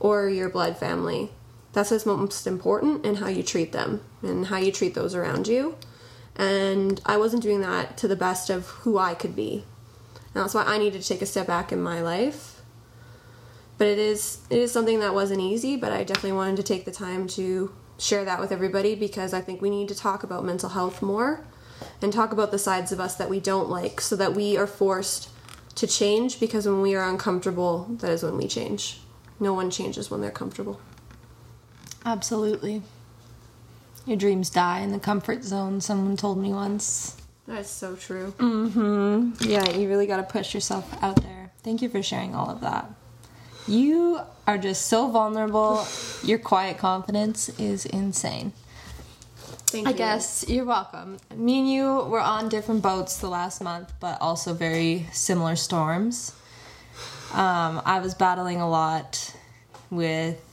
or 0.00 0.28
your 0.28 0.48
blood 0.48 0.76
family. 0.76 1.30
That's 1.72 1.90
what's 1.90 2.06
most 2.06 2.46
important 2.46 3.04
and 3.04 3.18
how 3.18 3.28
you 3.28 3.42
treat 3.42 3.72
them 3.72 4.02
and 4.22 4.46
how 4.46 4.56
you 4.56 4.72
treat 4.72 4.94
those 4.94 5.14
around 5.14 5.48
you. 5.48 5.76
And 6.36 7.00
I 7.04 7.16
wasn't 7.16 7.42
doing 7.42 7.60
that 7.62 7.96
to 7.98 8.08
the 8.08 8.16
best 8.16 8.48
of 8.48 8.66
who 8.66 8.98
I 8.98 9.14
could 9.14 9.34
be. 9.34 9.64
And 10.34 10.42
that's 10.42 10.54
why 10.54 10.64
I 10.64 10.78
needed 10.78 11.02
to 11.02 11.08
take 11.08 11.22
a 11.22 11.26
step 11.26 11.46
back 11.46 11.72
in 11.72 11.82
my 11.82 12.00
life. 12.00 12.62
But 13.76 13.88
it 13.88 13.98
is 13.98 14.40
it 14.50 14.58
is 14.58 14.72
something 14.72 15.00
that 15.00 15.14
wasn't 15.14 15.40
easy, 15.40 15.76
but 15.76 15.92
I 15.92 16.04
definitely 16.04 16.32
wanted 16.32 16.56
to 16.56 16.62
take 16.62 16.84
the 16.84 16.90
time 16.90 17.28
to 17.28 17.72
share 17.98 18.24
that 18.24 18.40
with 18.40 18.52
everybody 18.52 18.94
because 18.94 19.32
I 19.32 19.40
think 19.40 19.60
we 19.60 19.70
need 19.70 19.88
to 19.88 19.94
talk 19.94 20.22
about 20.22 20.44
mental 20.44 20.70
health 20.70 21.02
more 21.02 21.44
and 22.00 22.12
talk 22.12 22.32
about 22.32 22.50
the 22.50 22.58
sides 22.58 22.92
of 22.92 23.00
us 23.00 23.16
that 23.16 23.28
we 23.28 23.40
don't 23.40 23.68
like 23.68 24.00
so 24.00 24.16
that 24.16 24.34
we 24.34 24.56
are 24.56 24.66
forced 24.66 25.30
to 25.76 25.86
change 25.86 26.40
because 26.40 26.66
when 26.66 26.80
we 26.80 26.94
are 26.94 27.08
uncomfortable, 27.08 27.86
that 27.98 28.10
is 28.10 28.22
when 28.22 28.36
we 28.36 28.48
change. 28.48 29.00
No 29.40 29.54
one 29.54 29.70
changes 29.70 30.10
when 30.10 30.20
they're 30.20 30.30
comfortable. 30.30 30.80
Absolutely. 32.04 32.82
Your 34.06 34.16
dreams 34.16 34.50
die 34.50 34.80
in 34.80 34.92
the 34.92 34.98
comfort 34.98 35.44
zone, 35.44 35.80
someone 35.80 36.16
told 36.16 36.38
me 36.38 36.50
once. 36.50 37.16
That's 37.46 37.70
so 37.70 37.96
true. 37.96 38.34
Mm-hmm. 38.38 39.48
Yeah, 39.48 39.68
you 39.70 39.88
really 39.88 40.06
got 40.06 40.18
to 40.18 40.22
push 40.22 40.54
yourself 40.54 40.86
out 41.02 41.22
there. 41.22 41.50
Thank 41.62 41.82
you 41.82 41.88
for 41.88 42.02
sharing 42.02 42.34
all 42.34 42.50
of 42.50 42.60
that. 42.62 42.90
You 43.66 44.20
are 44.46 44.56
just 44.56 44.86
so 44.86 45.10
vulnerable. 45.10 45.86
Your 46.22 46.38
quiet 46.38 46.78
confidence 46.78 47.50
is 47.58 47.84
insane. 47.84 48.52
Thank 49.66 49.84
you. 49.84 49.88
I 49.88 49.92
you. 49.92 49.98
guess 49.98 50.46
you're 50.48 50.64
welcome. 50.64 51.18
Me 51.34 51.58
and 51.58 51.70
you 51.70 51.84
were 52.04 52.20
on 52.20 52.48
different 52.48 52.82
boats 52.82 53.18
the 53.18 53.28
last 53.28 53.62
month, 53.62 53.92
but 54.00 54.18
also 54.22 54.54
very 54.54 55.06
similar 55.12 55.56
storms. 55.56 56.32
Um, 57.32 57.82
I 57.84 58.00
was 58.00 58.14
battling 58.14 58.60
a 58.60 58.68
lot 58.68 59.34
with 59.90 60.44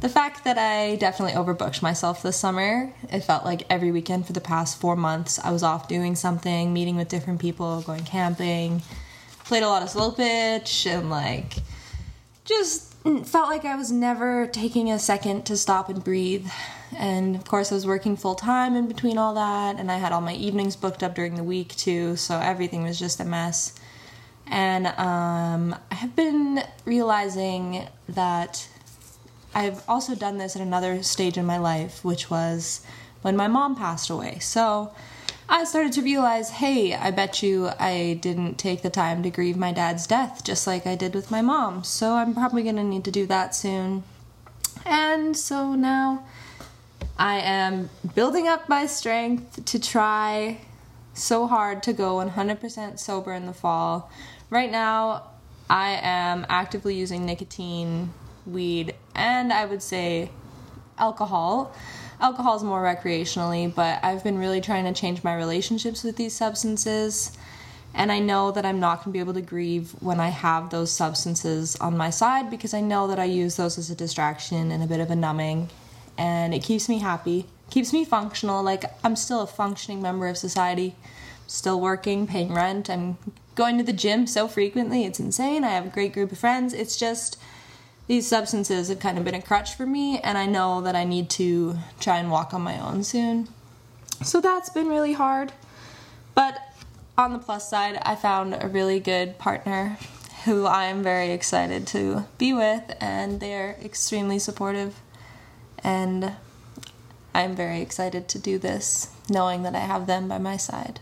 the 0.00 0.08
fact 0.08 0.44
that 0.44 0.58
I 0.58 0.96
definitely 0.96 1.34
overbooked 1.34 1.82
myself 1.82 2.22
this 2.22 2.36
summer. 2.36 2.92
It 3.10 3.20
felt 3.20 3.44
like 3.44 3.64
every 3.68 3.90
weekend 3.90 4.26
for 4.26 4.32
the 4.32 4.40
past 4.40 4.80
four 4.80 4.96
months 4.96 5.38
I 5.38 5.50
was 5.50 5.62
off 5.62 5.88
doing 5.88 6.14
something, 6.14 6.72
meeting 6.72 6.96
with 6.96 7.08
different 7.08 7.40
people, 7.40 7.82
going 7.82 8.04
camping, 8.04 8.82
played 9.44 9.62
a 9.62 9.68
lot 9.68 9.82
of 9.82 9.90
slow 9.90 10.10
pitch, 10.10 10.86
and 10.86 11.10
like 11.10 11.56
just 12.44 12.92
felt 13.24 13.48
like 13.48 13.64
I 13.64 13.76
was 13.76 13.90
never 13.90 14.46
taking 14.46 14.90
a 14.90 14.98
second 14.98 15.44
to 15.46 15.56
stop 15.56 15.88
and 15.88 16.02
breathe. 16.02 16.48
And 16.96 17.34
of 17.36 17.44
course, 17.44 17.72
I 17.72 17.74
was 17.74 17.86
working 17.86 18.16
full 18.16 18.34
time 18.34 18.76
in 18.76 18.88
between 18.88 19.18
all 19.18 19.34
that, 19.34 19.78
and 19.78 19.90
I 19.90 19.96
had 19.96 20.12
all 20.12 20.20
my 20.20 20.34
evenings 20.34 20.76
booked 20.76 21.02
up 21.02 21.14
during 21.14 21.34
the 21.34 21.44
week 21.44 21.74
too, 21.76 22.16
so 22.16 22.38
everything 22.38 22.82
was 22.82 22.98
just 22.98 23.20
a 23.20 23.24
mess. 23.24 23.78
And 24.46 24.86
um, 24.86 25.76
I 25.90 25.94
have 25.94 26.14
been 26.14 26.62
realizing 26.84 27.88
that 28.08 28.68
I've 29.54 29.82
also 29.88 30.14
done 30.14 30.38
this 30.38 30.56
at 30.56 30.62
another 30.62 31.02
stage 31.02 31.36
in 31.36 31.46
my 31.46 31.58
life, 31.58 32.04
which 32.04 32.30
was 32.30 32.84
when 33.22 33.36
my 33.36 33.48
mom 33.48 33.76
passed 33.76 34.10
away. 34.10 34.38
So 34.40 34.92
I 35.48 35.64
started 35.64 35.92
to 35.94 36.02
realize 36.02 36.50
hey, 36.50 36.94
I 36.94 37.10
bet 37.10 37.42
you 37.42 37.70
I 37.78 38.18
didn't 38.20 38.58
take 38.58 38.82
the 38.82 38.90
time 38.90 39.22
to 39.22 39.30
grieve 39.30 39.56
my 39.56 39.72
dad's 39.72 40.06
death 40.06 40.42
just 40.44 40.66
like 40.66 40.86
I 40.86 40.94
did 40.94 41.14
with 41.14 41.30
my 41.30 41.42
mom. 41.42 41.84
So 41.84 42.14
I'm 42.14 42.34
probably 42.34 42.62
going 42.62 42.76
to 42.76 42.84
need 42.84 43.04
to 43.04 43.10
do 43.10 43.26
that 43.26 43.54
soon. 43.54 44.04
And 44.86 45.36
so 45.36 45.74
now 45.74 46.24
I 47.18 47.38
am 47.38 47.90
building 48.14 48.48
up 48.48 48.68
my 48.68 48.86
strength 48.86 49.64
to 49.66 49.78
try 49.78 50.58
so 51.14 51.46
hard 51.46 51.82
to 51.84 51.92
go 51.92 52.16
100% 52.16 52.98
sober 52.98 53.32
in 53.32 53.46
the 53.46 53.52
fall. 53.52 54.10
Right 54.50 54.70
now, 54.70 55.30
I 55.68 55.98
am 56.02 56.46
actively 56.48 56.94
using 56.94 57.24
nicotine, 57.24 58.12
weed, 58.46 58.94
and 59.14 59.52
I 59.52 59.64
would 59.66 59.82
say 59.82 60.30
alcohol. 60.98 61.74
Alcohol 62.20 62.56
is 62.56 62.62
more 62.62 62.82
recreationally, 62.82 63.74
but 63.74 64.02
I've 64.04 64.22
been 64.22 64.38
really 64.38 64.60
trying 64.60 64.84
to 64.84 64.92
change 64.92 65.24
my 65.24 65.34
relationships 65.34 66.04
with 66.04 66.16
these 66.16 66.34
substances. 66.34 67.36
And 67.94 68.10
I 68.10 68.20
know 68.20 68.52
that 68.52 68.64
I'm 68.64 68.80
not 68.80 68.98
going 68.98 69.06
to 69.06 69.10
be 69.12 69.18
able 69.18 69.34
to 69.34 69.42
grieve 69.42 69.90
when 70.00 70.18
I 70.18 70.28
have 70.28 70.70
those 70.70 70.90
substances 70.90 71.76
on 71.76 71.96
my 71.96 72.10
side 72.10 72.48
because 72.48 72.72
I 72.72 72.80
know 72.80 73.08
that 73.08 73.18
I 73.18 73.24
use 73.24 73.56
those 73.56 73.76
as 73.76 73.90
a 73.90 73.94
distraction 73.94 74.70
and 74.70 74.82
a 74.82 74.86
bit 74.86 75.00
of 75.00 75.10
a 75.10 75.16
numbing. 75.16 75.68
And 76.16 76.54
it 76.54 76.62
keeps 76.62 76.88
me 76.88 77.00
happy, 77.00 77.46
keeps 77.72 77.90
me 77.90 78.04
functional. 78.04 78.62
Like, 78.62 78.84
I'm 79.02 79.16
still 79.16 79.40
a 79.40 79.46
functioning 79.46 80.02
member 80.02 80.28
of 80.28 80.36
society, 80.36 80.94
still 81.46 81.80
working, 81.80 82.26
paying 82.26 82.52
rent. 82.52 82.90
I'm 82.90 83.16
going 83.54 83.78
to 83.78 83.82
the 83.82 83.94
gym 83.94 84.26
so 84.26 84.46
frequently, 84.46 85.06
it's 85.06 85.18
insane. 85.18 85.64
I 85.64 85.70
have 85.70 85.86
a 85.86 85.88
great 85.88 86.12
group 86.12 86.32
of 86.32 86.38
friends. 86.38 86.74
It's 86.74 86.98
just 86.98 87.38
these 88.08 88.28
substances 88.28 88.88
have 88.88 89.00
kind 89.00 89.16
of 89.16 89.24
been 89.24 89.34
a 89.34 89.40
crutch 89.40 89.74
for 89.74 89.86
me, 89.86 90.18
and 90.18 90.36
I 90.36 90.44
know 90.44 90.82
that 90.82 90.94
I 90.94 91.04
need 91.04 91.30
to 91.30 91.78
try 91.98 92.18
and 92.18 92.30
walk 92.30 92.52
on 92.52 92.60
my 92.60 92.78
own 92.78 93.04
soon. 93.04 93.48
So 94.22 94.42
that's 94.42 94.68
been 94.68 94.88
really 94.88 95.14
hard. 95.14 95.52
But 96.34 96.58
on 97.16 97.32
the 97.32 97.38
plus 97.38 97.70
side, 97.70 97.98
I 98.02 98.16
found 98.16 98.54
a 98.54 98.68
really 98.68 99.00
good 99.00 99.38
partner 99.38 99.96
who 100.44 100.66
I 100.66 100.84
am 100.84 101.02
very 101.02 101.30
excited 101.30 101.86
to 101.88 102.26
be 102.36 102.52
with, 102.52 102.94
and 103.00 103.40
they're 103.40 103.78
extremely 103.82 104.38
supportive. 104.38 105.00
And 105.82 106.32
I'm 107.34 107.56
very 107.56 107.80
excited 107.80 108.28
to 108.28 108.38
do 108.38 108.58
this, 108.58 109.10
knowing 109.28 109.62
that 109.62 109.74
I 109.74 109.80
have 109.80 110.06
them 110.06 110.28
by 110.28 110.38
my 110.38 110.56
side. 110.56 111.00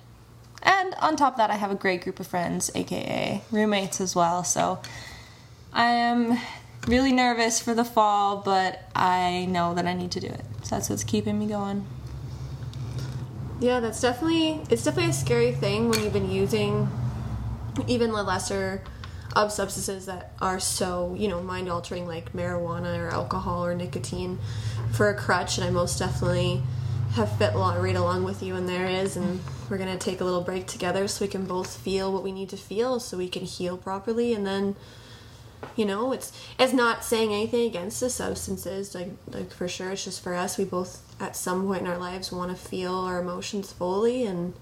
And 0.62 0.95
on 1.01 1.16
top 1.16 1.35
of 1.35 1.38
that, 1.38 1.51
I 1.51 1.57
have 1.57 1.71
a 1.71 1.75
great 1.75 2.03
group 2.03 2.21
of 2.21 2.27
friends, 2.27 2.71
aka 2.75 3.43
roommates 3.51 4.01
as 4.01 4.14
well. 4.14 4.45
So 4.45 4.81
I 5.73 5.87
am 5.87 6.38
really 6.87 7.12
nervous 7.12 7.61
for 7.61 7.75
the 7.75 7.85
fall, 7.85 8.38
but 8.38 8.83
I 8.95 9.47
know 9.47 9.75
that 9.75 9.87
I 9.87 9.95
need 9.95 10.11
to 10.12 10.21
do 10.21 10.29
it. 10.29 10.45
So 10.62 10.77
that's 10.77 10.90
what's 10.90 11.05
keeping 11.05 11.38
me 11.38 11.47
going. 11.47 11.87
Yeah, 13.61 13.81
that's 13.81 14.01
definitely 14.01 14.62
it's 14.71 14.85
definitely 14.85 15.11
a 15.11 15.14
scary 15.14 15.53
thing 15.53 15.90
when 15.90 16.03
you've 16.03 16.12
been 16.12 16.31
using 16.31 16.88
even 17.87 18.12
the 18.12 18.23
lesser 18.23 18.83
of 19.37 19.53
substances 19.53 20.07
that 20.07 20.33
are 20.40 20.59
so, 20.59 21.14
you 21.16 21.29
know, 21.29 21.43
mind 21.43 21.69
altering 21.69 22.07
like 22.07 22.33
marijuana 22.33 22.99
or 22.99 23.11
alcohol 23.11 23.64
or 23.64 23.75
nicotine 23.75 24.38
for 24.93 25.09
a 25.09 25.14
crutch 25.14 25.59
and 25.59 25.66
I 25.66 25.71
most 25.71 25.99
definitely 25.99 26.62
have 27.12 27.37
fit 27.38 27.55
right 27.55 27.97
along 27.97 28.23
with 28.23 28.43
you 28.43 28.55
and 28.55 28.69
there 28.69 28.87
is 28.87 29.16
and 29.16 29.40
we're 29.69 29.79
gonna 29.79 29.99
take 29.99 30.21
a 30.21 30.25
little 30.25 30.43
break 30.43 30.66
together 30.66 31.09
so 31.09 31.25
we 31.25 31.29
can 31.29 31.45
both 31.45 31.77
feel 31.77 32.12
what 32.12 32.23
we 32.23 32.31
need 32.31 32.49
to 32.49 32.57
feel 32.57 33.01
so 33.01 33.16
we 33.16 33.29
can 33.29 33.45
heal 33.45 33.77
properly 33.77 34.33
and 34.33 34.47
then 34.47 34.77
you 35.75 35.85
know 35.85 36.12
it's 36.12 36.33
it's 36.59 36.73
not 36.73 37.05
saying 37.05 37.33
anything 37.33 37.66
against 37.66 37.99
the 38.01 38.09
substances 38.09 38.95
like 38.95 39.11
like 39.33 39.51
for 39.51 39.66
sure 39.66 39.90
it's 39.90 40.05
just 40.05 40.23
for 40.23 40.35
us 40.35 40.57
we 40.57 40.64
both 40.64 41.03
at 41.21 41.35
some 41.35 41.66
point 41.66 41.83
in 41.83 41.88
our 41.88 41.99
lives 41.99 42.31
want 42.31 42.51
to 42.51 42.57
feel 42.57 42.95
our 42.95 43.21
emotions 43.21 43.73
fully 43.73 44.25
and 44.25 44.55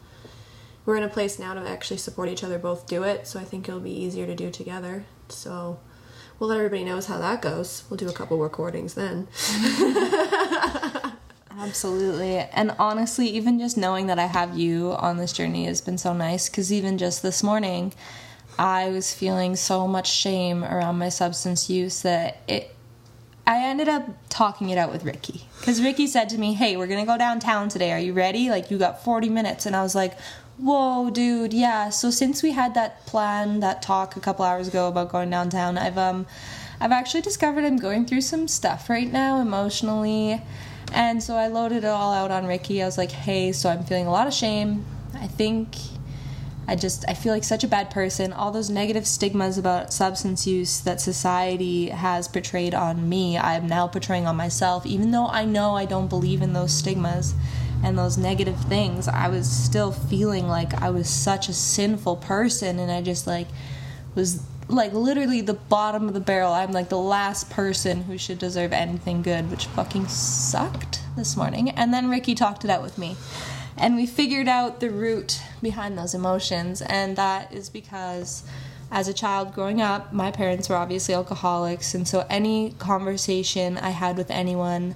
we're 0.88 0.96
in 0.96 1.02
a 1.02 1.08
place 1.08 1.38
now 1.38 1.52
to 1.52 1.60
actually 1.68 1.98
support 1.98 2.30
each 2.30 2.42
other 2.42 2.58
both 2.58 2.86
do 2.86 3.02
it 3.02 3.26
so 3.26 3.38
i 3.38 3.44
think 3.44 3.68
it'll 3.68 3.78
be 3.78 3.92
easier 3.92 4.26
to 4.26 4.34
do 4.34 4.50
together. 4.50 5.04
So 5.28 5.78
we'll 6.38 6.50
let 6.50 6.58
everybody 6.58 6.84
knows 6.84 7.06
how 7.06 7.18
that 7.18 7.42
goes. 7.42 7.84
We'll 7.88 7.96
do 7.96 8.08
a 8.08 8.12
couple 8.12 8.38
recordings 8.38 8.94
then. 8.94 9.28
Absolutely. 11.50 12.36
And 12.38 12.70
honestly, 12.78 13.28
even 13.28 13.58
just 13.58 13.76
knowing 13.76 14.06
that 14.06 14.18
I 14.18 14.26
have 14.26 14.56
you 14.56 14.92
on 14.92 15.16
this 15.16 15.32
journey 15.32 15.64
has 15.64 15.80
been 15.80 15.98
so 15.98 16.12
nice 16.12 16.48
because 16.48 16.72
even 16.72 16.98
just 16.98 17.22
this 17.22 17.42
morning, 17.42 17.92
I 18.58 18.90
was 18.90 19.12
feeling 19.12 19.56
so 19.56 19.88
much 19.88 20.10
shame 20.10 20.64
around 20.64 20.98
my 20.98 21.08
substance 21.08 21.68
use 21.68 22.02
that 22.02 22.38
it 22.46 22.74
I 23.48 23.64
ended 23.64 23.88
up 23.88 24.06
talking 24.28 24.68
it 24.68 24.76
out 24.76 24.92
with 24.92 25.06
Ricky 25.06 25.46
because 25.58 25.80
Ricky 25.80 26.06
said 26.06 26.28
to 26.28 26.38
me, 26.38 26.52
"Hey, 26.52 26.76
we're 26.76 26.86
gonna 26.86 27.06
go 27.06 27.16
downtown 27.16 27.70
today. 27.70 27.92
Are 27.92 27.98
you 27.98 28.12
ready? 28.12 28.50
Like, 28.50 28.70
you 28.70 28.76
got 28.76 29.02
40 29.02 29.30
minutes." 29.30 29.64
And 29.64 29.74
I 29.74 29.82
was 29.82 29.94
like, 29.94 30.18
"Whoa, 30.58 31.08
dude, 31.08 31.54
yeah." 31.54 31.88
So 31.88 32.10
since 32.10 32.42
we 32.42 32.52
had 32.52 32.74
that 32.74 33.06
plan, 33.06 33.60
that 33.60 33.80
talk 33.80 34.16
a 34.16 34.20
couple 34.20 34.44
hours 34.44 34.68
ago 34.68 34.86
about 34.88 35.10
going 35.10 35.30
downtown, 35.30 35.78
I've 35.78 35.96
um, 35.96 36.26
I've 36.78 36.92
actually 36.92 37.22
discovered 37.22 37.64
I'm 37.64 37.78
going 37.78 38.04
through 38.04 38.20
some 38.20 38.48
stuff 38.48 38.90
right 38.90 39.10
now 39.10 39.40
emotionally, 39.40 40.42
and 40.92 41.22
so 41.22 41.36
I 41.36 41.46
loaded 41.46 41.84
it 41.84 41.86
all 41.86 42.12
out 42.12 42.30
on 42.30 42.44
Ricky. 42.44 42.82
I 42.82 42.84
was 42.84 42.98
like, 42.98 43.12
"Hey, 43.12 43.52
so 43.52 43.70
I'm 43.70 43.82
feeling 43.82 44.06
a 44.06 44.12
lot 44.12 44.26
of 44.26 44.34
shame. 44.34 44.84
I 45.14 45.26
think." 45.26 45.74
I 46.68 46.76
just 46.76 47.06
I 47.08 47.14
feel 47.14 47.32
like 47.32 47.44
such 47.44 47.64
a 47.64 47.68
bad 47.68 47.90
person. 47.90 48.30
All 48.30 48.50
those 48.50 48.68
negative 48.68 49.06
stigmas 49.06 49.56
about 49.56 49.90
substance 49.90 50.46
use 50.46 50.80
that 50.80 51.00
society 51.00 51.88
has 51.88 52.28
portrayed 52.28 52.74
on 52.74 53.08
me, 53.08 53.38
I'm 53.38 53.66
now 53.66 53.88
portraying 53.88 54.26
on 54.26 54.36
myself 54.36 54.84
even 54.84 55.10
though 55.10 55.28
I 55.28 55.46
know 55.46 55.74
I 55.74 55.86
don't 55.86 56.08
believe 56.08 56.42
in 56.42 56.52
those 56.52 56.74
stigmas 56.74 57.34
and 57.82 57.96
those 57.96 58.18
negative 58.18 58.60
things. 58.64 59.08
I 59.08 59.28
was 59.28 59.50
still 59.50 59.92
feeling 59.92 60.46
like 60.46 60.74
I 60.74 60.90
was 60.90 61.08
such 61.08 61.48
a 61.48 61.54
sinful 61.54 62.16
person 62.16 62.78
and 62.78 62.92
I 62.92 63.00
just 63.00 63.26
like 63.26 63.48
was 64.14 64.42
like 64.68 64.92
literally 64.92 65.40
the 65.40 65.54
bottom 65.54 66.06
of 66.06 66.12
the 66.12 66.20
barrel. 66.20 66.52
I'm 66.52 66.72
like 66.72 66.90
the 66.90 66.98
last 66.98 67.48
person 67.48 68.02
who 68.02 68.18
should 68.18 68.38
deserve 68.38 68.74
anything 68.74 69.22
good, 69.22 69.50
which 69.50 69.64
fucking 69.68 70.08
sucked 70.08 71.00
this 71.16 71.34
morning. 71.34 71.70
And 71.70 71.94
then 71.94 72.10
Ricky 72.10 72.34
talked 72.34 72.62
it 72.64 72.70
out 72.70 72.82
with 72.82 72.98
me 72.98 73.16
and 73.78 73.96
we 73.96 74.06
figured 74.06 74.48
out 74.48 74.80
the 74.80 74.90
root 74.90 75.40
behind 75.62 75.96
those 75.96 76.14
emotions 76.14 76.82
and 76.82 77.16
that 77.16 77.52
is 77.52 77.70
because 77.70 78.42
as 78.90 79.08
a 79.08 79.14
child 79.14 79.54
growing 79.54 79.80
up 79.80 80.12
my 80.12 80.30
parents 80.30 80.68
were 80.68 80.76
obviously 80.76 81.14
alcoholics 81.14 81.94
and 81.94 82.06
so 82.06 82.26
any 82.28 82.72
conversation 82.78 83.78
i 83.78 83.90
had 83.90 84.16
with 84.16 84.30
anyone 84.30 84.94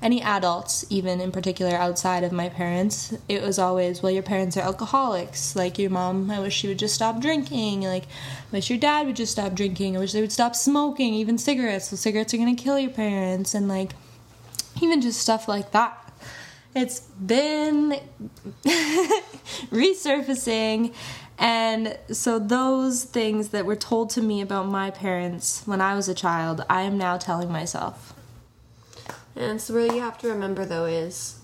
any 0.00 0.22
adults 0.22 0.84
even 0.90 1.20
in 1.20 1.32
particular 1.32 1.74
outside 1.76 2.22
of 2.22 2.30
my 2.30 2.48
parents 2.48 3.14
it 3.28 3.42
was 3.42 3.58
always 3.58 4.02
well 4.02 4.12
your 4.12 4.22
parents 4.22 4.56
are 4.56 4.60
alcoholics. 4.60 5.56
Like 5.56 5.78
your 5.78 5.90
mom 5.90 6.30
i 6.30 6.38
wish 6.38 6.54
she 6.54 6.68
would 6.68 6.78
just 6.78 6.94
stop 6.94 7.20
drinking. 7.20 7.82
Like 7.82 8.04
i 8.04 8.52
wish 8.52 8.70
your 8.70 8.78
dad 8.78 9.06
would 9.06 9.16
just 9.16 9.32
stop 9.32 9.54
drinking. 9.54 9.96
I 9.96 10.00
wish 10.00 10.12
they 10.12 10.20
would 10.20 10.32
stop 10.32 10.54
smoking 10.54 11.14
even 11.14 11.36
cigarettes. 11.36 11.88
So 11.88 11.96
cigarettes 11.96 12.32
are 12.32 12.36
going 12.36 12.54
to 12.54 12.62
kill 12.62 12.78
your 12.78 12.90
parents 12.90 13.54
and 13.54 13.68
like 13.68 13.92
even 14.80 15.00
just 15.00 15.20
stuff 15.20 15.48
like 15.48 15.72
that 15.72 16.07
it's 16.78 17.00
been 17.00 18.00
resurfacing. 19.70 20.94
And 21.40 21.96
so, 22.10 22.38
those 22.40 23.04
things 23.04 23.50
that 23.50 23.64
were 23.64 23.76
told 23.76 24.10
to 24.10 24.20
me 24.22 24.40
about 24.40 24.66
my 24.66 24.90
parents 24.90 25.62
when 25.66 25.80
I 25.80 25.94
was 25.94 26.08
a 26.08 26.14
child, 26.14 26.64
I 26.68 26.82
am 26.82 26.98
now 26.98 27.16
telling 27.16 27.50
myself. 27.52 28.12
and 29.36 29.60
so 29.60 29.74
what 29.74 29.94
you 29.94 30.00
have 30.00 30.18
to 30.18 30.28
remember 30.28 30.64
though 30.64 30.86
is 30.86 31.38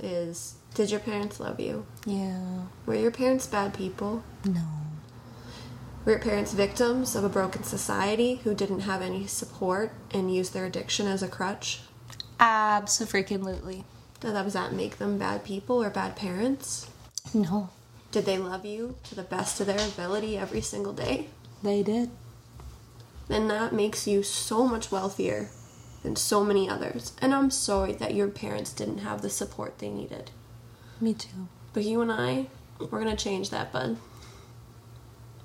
is 0.00 0.54
did 0.74 0.90
your 0.90 1.00
parents 1.00 1.40
love 1.40 1.58
you 1.58 1.86
Yeah. 2.04 2.66
were 2.84 2.94
your 2.94 3.10
parents 3.10 3.46
bad 3.46 3.72
people 3.72 4.22
No. 4.44 4.66
Were 6.04 6.12
your 6.12 6.20
parents 6.20 6.52
victims 6.52 7.16
of 7.16 7.24
a 7.24 7.28
broken 7.28 7.62
society 7.64 8.36
who 8.44 8.54
didn't 8.54 8.80
have 8.80 9.00
any 9.02 9.26
support 9.26 9.92
and 10.10 10.32
used 10.34 10.52
their 10.52 10.66
addiction 10.66 11.06
as 11.06 11.22
a 11.22 11.28
crutch? 11.28 11.80
Absolutely. 12.38 13.84
Does 14.20 14.32
that, 14.32 14.42
does 14.42 14.52
that 14.54 14.72
make 14.72 14.98
them 14.98 15.18
bad 15.18 15.44
people 15.44 15.82
or 15.82 15.90
bad 15.90 16.16
parents? 16.16 16.88
No. 17.32 17.70
Did 18.10 18.24
they 18.24 18.38
love 18.38 18.64
you 18.64 18.96
to 19.04 19.14
the 19.14 19.22
best 19.22 19.60
of 19.60 19.66
their 19.66 19.86
ability 19.86 20.36
every 20.36 20.60
single 20.60 20.92
day? 20.92 21.28
They 21.62 21.82
did. 21.82 22.10
Then 23.28 23.48
that 23.48 23.72
makes 23.72 24.08
you 24.08 24.22
so 24.22 24.66
much 24.66 24.90
wealthier 24.90 25.50
than 26.02 26.16
so 26.16 26.42
many 26.44 26.68
others. 26.68 27.12
And 27.20 27.34
I'm 27.34 27.50
sorry 27.50 27.92
that 27.94 28.14
your 28.14 28.28
parents 28.28 28.72
didn't 28.72 28.98
have 28.98 29.20
the 29.22 29.30
support 29.30 29.78
they 29.78 29.90
needed. 29.90 30.30
Me 31.00 31.14
too. 31.14 31.48
But 31.72 31.84
you 31.84 32.00
and 32.00 32.10
I, 32.10 32.46
we're 32.78 32.98
gonna 32.98 33.16
change 33.16 33.50
that, 33.50 33.72
bud. 33.72 33.98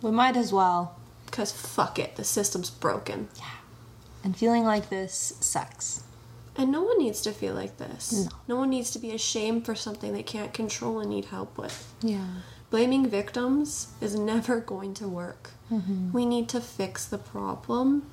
We 0.01 0.11
might 0.11 0.37
as 0.37 0.53
well. 0.53 0.95
Because 1.25 1.51
fuck 1.51 1.99
it, 1.99 2.15
the 2.15 2.23
system's 2.23 2.69
broken. 2.69 3.27
Yeah. 3.37 3.45
And 4.23 4.37
feeling 4.37 4.63
like 4.63 4.89
this 4.89 5.35
sucks. 5.41 6.03
And 6.55 6.71
no 6.71 6.83
one 6.83 6.99
needs 6.99 7.21
to 7.21 7.31
feel 7.31 7.55
like 7.55 7.77
this. 7.77 8.29
No. 8.47 8.57
one 8.57 8.69
needs 8.69 8.91
to 8.91 8.99
be 8.99 9.11
ashamed 9.11 9.65
for 9.65 9.75
something 9.75 10.13
they 10.13 10.23
can't 10.23 10.53
control 10.53 10.99
and 10.99 11.09
need 11.09 11.25
help 11.25 11.57
with. 11.57 11.93
Yeah. 12.01 12.27
Blaming 12.69 13.07
victims 13.07 13.87
is 14.01 14.15
never 14.15 14.59
going 14.59 14.93
to 14.95 15.07
work. 15.07 15.51
Mm-hmm. 15.71 16.11
We 16.11 16.25
need 16.25 16.49
to 16.49 16.61
fix 16.61 17.05
the 17.05 17.17
problem, 17.17 18.09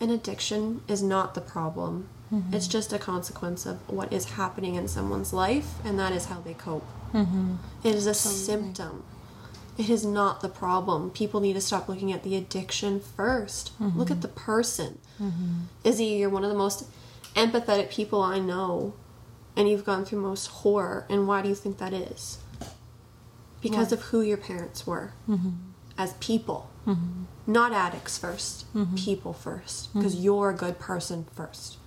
and 0.00 0.10
addiction 0.10 0.82
is 0.88 1.02
not 1.02 1.34
the 1.34 1.40
problem. 1.40 2.08
Mm-hmm. 2.32 2.54
It's 2.54 2.66
just 2.66 2.92
a 2.92 2.98
consequence 2.98 3.66
of 3.66 3.88
what 3.88 4.12
is 4.12 4.32
happening 4.32 4.74
in 4.74 4.88
someone's 4.88 5.32
life, 5.32 5.74
and 5.84 5.98
that 5.98 6.12
is 6.12 6.26
how 6.26 6.40
they 6.40 6.54
cope. 6.54 6.86
Mm-hmm. 7.12 7.54
It 7.84 7.94
is 7.94 8.06
a 8.06 8.14
symptom. 8.14 9.04
It 9.78 9.90
is 9.90 10.04
not 10.04 10.40
the 10.40 10.48
problem. 10.48 11.10
People 11.10 11.40
need 11.40 11.52
to 11.52 11.60
stop 11.60 11.88
looking 11.88 12.12
at 12.12 12.22
the 12.22 12.34
addiction 12.36 13.00
1st 13.00 13.72
Look 13.94 14.10
at 14.10 14.22
the 14.22 14.28
person. 14.28 14.98
Izzy, 15.84 16.06
you're 16.06 16.30
one 16.30 16.44
of 16.44 16.50
the 16.50 16.56
most 16.56 16.84
empathetic 17.36 17.90
people 17.90 18.22
I 18.22 18.38
know, 18.38 18.94
and 19.56 19.68
you've 19.68 19.84
gone 19.84 20.04
through 20.04 20.20
most 20.20 20.46
horror. 20.46 21.06
And 21.08 21.28
why 21.28 21.42
do 21.42 21.48
you 21.48 21.54
think 21.54 21.78
that 21.78 21.92
is? 21.92 22.38
Because 23.60 23.92
of 23.92 24.02
who 24.02 24.20
your 24.20 24.36
parents 24.36 24.86
were 24.86 25.12
mm-hmm. 25.28 25.50
as 25.96 26.14
people. 26.14 26.70
Mm-hmm. 26.86 27.24
Not 27.46 27.72
addicts 27.72 28.18
1st 28.18 28.64
mm-hmm. 28.74 28.96
people 28.96 29.32
first. 29.32 29.92
Because 29.94 30.16
you're 30.16 30.50
a 30.50 30.54
good 30.54 30.78
person 30.78 31.26
first. 31.32 31.78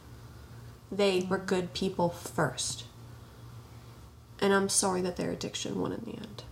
They 0.92 1.26
were 1.30 1.38
good 1.38 1.74
people 1.74 2.10
first. 2.10 2.86
And 4.42 4.54
I'm 4.54 4.70
sorry 4.70 5.02
that 5.02 5.18
their 5.18 5.32
addiction 5.32 5.80
won 5.80 5.92
in 5.92 6.02
the 6.02 6.18
end. 6.18 6.44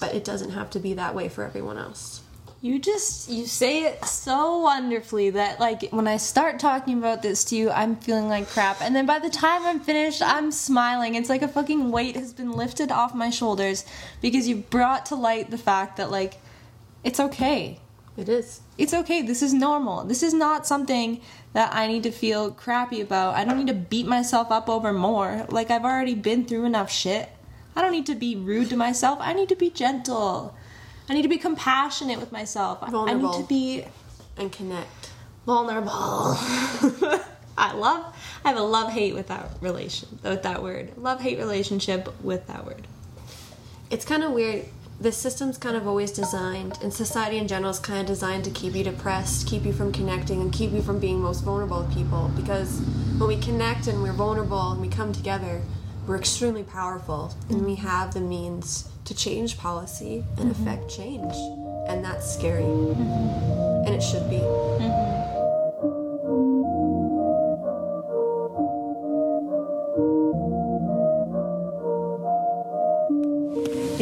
But 0.00 0.14
it 0.14 0.24
doesn't 0.24 0.50
have 0.50 0.68
to 0.70 0.80
be 0.80 0.94
that 0.94 1.14
way 1.14 1.28
for 1.28 1.44
everyone 1.44 1.78
else. 1.78 2.21
You 2.62 2.78
just 2.78 3.28
you 3.28 3.46
say 3.46 3.82
it 3.82 4.04
so 4.04 4.58
wonderfully 4.58 5.30
that 5.30 5.58
like 5.58 5.90
when 5.90 6.06
I 6.06 6.16
start 6.16 6.60
talking 6.60 6.96
about 6.96 7.20
this 7.20 7.42
to 7.46 7.56
you, 7.56 7.72
I'm 7.72 7.96
feeling 7.96 8.28
like 8.28 8.48
crap, 8.48 8.80
and 8.80 8.94
then 8.94 9.04
by 9.04 9.18
the 9.18 9.28
time 9.28 9.66
I'm 9.66 9.80
finished, 9.80 10.22
I'm 10.22 10.52
smiling. 10.52 11.16
It's 11.16 11.28
like 11.28 11.42
a 11.42 11.48
fucking 11.48 11.90
weight 11.90 12.14
has 12.14 12.32
been 12.32 12.52
lifted 12.52 12.92
off 12.92 13.16
my 13.16 13.30
shoulders 13.30 13.84
because 14.20 14.46
you 14.46 14.58
brought 14.58 15.06
to 15.06 15.16
light 15.16 15.50
the 15.50 15.58
fact 15.58 15.96
that 15.96 16.12
like 16.12 16.34
it's 17.02 17.18
okay. 17.18 17.80
It 18.16 18.28
is. 18.28 18.60
It's 18.78 18.94
okay. 18.94 19.22
This 19.22 19.42
is 19.42 19.52
normal. 19.52 20.04
This 20.04 20.22
is 20.22 20.32
not 20.32 20.64
something 20.64 21.20
that 21.54 21.74
I 21.74 21.88
need 21.88 22.04
to 22.04 22.12
feel 22.12 22.52
crappy 22.52 23.00
about. 23.00 23.34
I 23.34 23.44
don't 23.44 23.58
need 23.58 23.66
to 23.66 23.74
beat 23.74 24.06
myself 24.06 24.52
up 24.52 24.68
over 24.68 24.92
more. 24.92 25.46
Like 25.48 25.72
I've 25.72 25.84
already 25.84 26.14
been 26.14 26.44
through 26.44 26.66
enough 26.66 26.92
shit. 26.92 27.28
I 27.74 27.82
don't 27.82 27.90
need 27.90 28.06
to 28.06 28.14
be 28.14 28.36
rude 28.36 28.70
to 28.70 28.76
myself. 28.76 29.18
I 29.20 29.32
need 29.32 29.48
to 29.48 29.56
be 29.56 29.68
gentle. 29.68 30.54
I 31.08 31.14
need 31.14 31.22
to 31.22 31.28
be 31.28 31.38
compassionate 31.38 32.20
with 32.20 32.32
myself. 32.32 32.78
I- 32.82 32.86
I 32.86 32.90
Vulnerable. 32.90 33.32
need 33.38 33.42
to 33.42 33.48
be 33.48 33.84
And 34.36 34.50
connect. 34.52 35.10
vulnerable. 35.46 35.90
I 37.58 37.72
love. 37.74 38.14
I 38.44 38.48
have 38.48 38.56
a 38.56 38.62
love 38.62 38.90
hate 38.92 39.14
with 39.14 39.28
that 39.28 39.50
relation 39.60 40.18
with 40.22 40.42
that 40.42 40.62
word. 40.62 40.96
Love 40.96 41.20
hate 41.20 41.38
relationship 41.38 42.08
with 42.22 42.46
that 42.46 42.64
word. 42.64 42.86
It's 43.90 44.04
kind 44.04 44.22
of 44.22 44.32
weird. 44.32 44.64
The 45.00 45.12
system's 45.12 45.58
kind 45.58 45.76
of 45.76 45.86
always 45.86 46.12
designed, 46.12 46.78
and 46.80 46.94
society 46.94 47.36
in 47.38 47.48
general 47.48 47.70
is 47.72 47.78
kind 47.80 48.00
of 48.00 48.06
designed 48.06 48.44
to 48.44 48.50
keep 48.50 48.74
you 48.74 48.84
depressed, 48.84 49.46
keep 49.48 49.64
you 49.64 49.72
from 49.72 49.92
connecting, 49.92 50.40
and 50.40 50.52
keep 50.52 50.70
you 50.72 50.80
from 50.80 50.98
being 51.00 51.20
most 51.20 51.40
vulnerable 51.42 51.82
with 51.82 51.92
people. 51.92 52.30
Because 52.36 52.80
when 53.18 53.26
we 53.28 53.36
connect 53.36 53.88
and 53.88 54.00
we're 54.02 54.12
vulnerable 54.12 54.70
and 54.70 54.80
we 54.80 54.88
come 54.88 55.12
together, 55.12 55.60
we're 56.06 56.16
extremely 56.18 56.62
powerful, 56.62 57.34
and 57.50 57.64
we 57.66 57.74
have 57.76 58.14
the 58.14 58.20
means 58.20 58.88
to 59.04 59.14
change 59.14 59.58
policy 59.58 60.24
and 60.38 60.50
mm-hmm. 60.50 60.62
affect 60.62 60.90
change. 60.90 61.34
And 61.88 62.04
that's 62.04 62.32
scary. 62.32 62.62
Mm-hmm. 62.62 63.86
And 63.86 63.94
it 63.94 64.02
should 64.02 64.28
be. 64.30 64.36
Mm-hmm. 64.36 65.22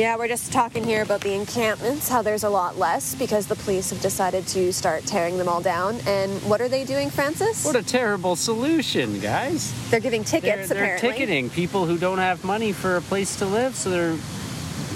Yeah, 0.01 0.17
we're 0.17 0.29
just 0.29 0.51
talking 0.51 0.83
here 0.83 1.03
about 1.03 1.21
the 1.21 1.35
encampments, 1.35 2.09
how 2.09 2.23
there's 2.23 2.45
a 2.45 2.49
lot 2.49 2.79
less 2.79 3.15
because 3.15 3.47
the 3.47 3.57
police 3.57 3.91
have 3.91 4.01
decided 4.01 4.47
to 4.47 4.73
start 4.73 5.05
tearing 5.05 5.37
them 5.37 5.47
all 5.47 5.61
down. 5.61 5.99
And 6.07 6.33
what 6.49 6.63
are 6.63 6.69
they 6.69 6.85
doing, 6.85 7.11
Francis? 7.11 7.67
What 7.67 7.77
a 7.77 7.83
terrible 7.83 8.35
solution, 8.35 9.21
guys. 9.21 9.75
they're 9.91 10.01
giving 10.01 10.23
They're, 10.23 10.41
tickets, 10.41 10.69
they're 10.71 10.79
apparently. 10.79 11.11
ticketing 11.11 11.51
people 11.51 11.85
who 11.85 11.99
don't 11.99 12.17
have 12.17 12.45
money 12.45 12.73
for 12.73 12.97
a 12.97 13.03
place 13.03 13.37
to 13.41 13.45
live, 13.45 13.75
so 13.75 13.91
they're 13.91 14.17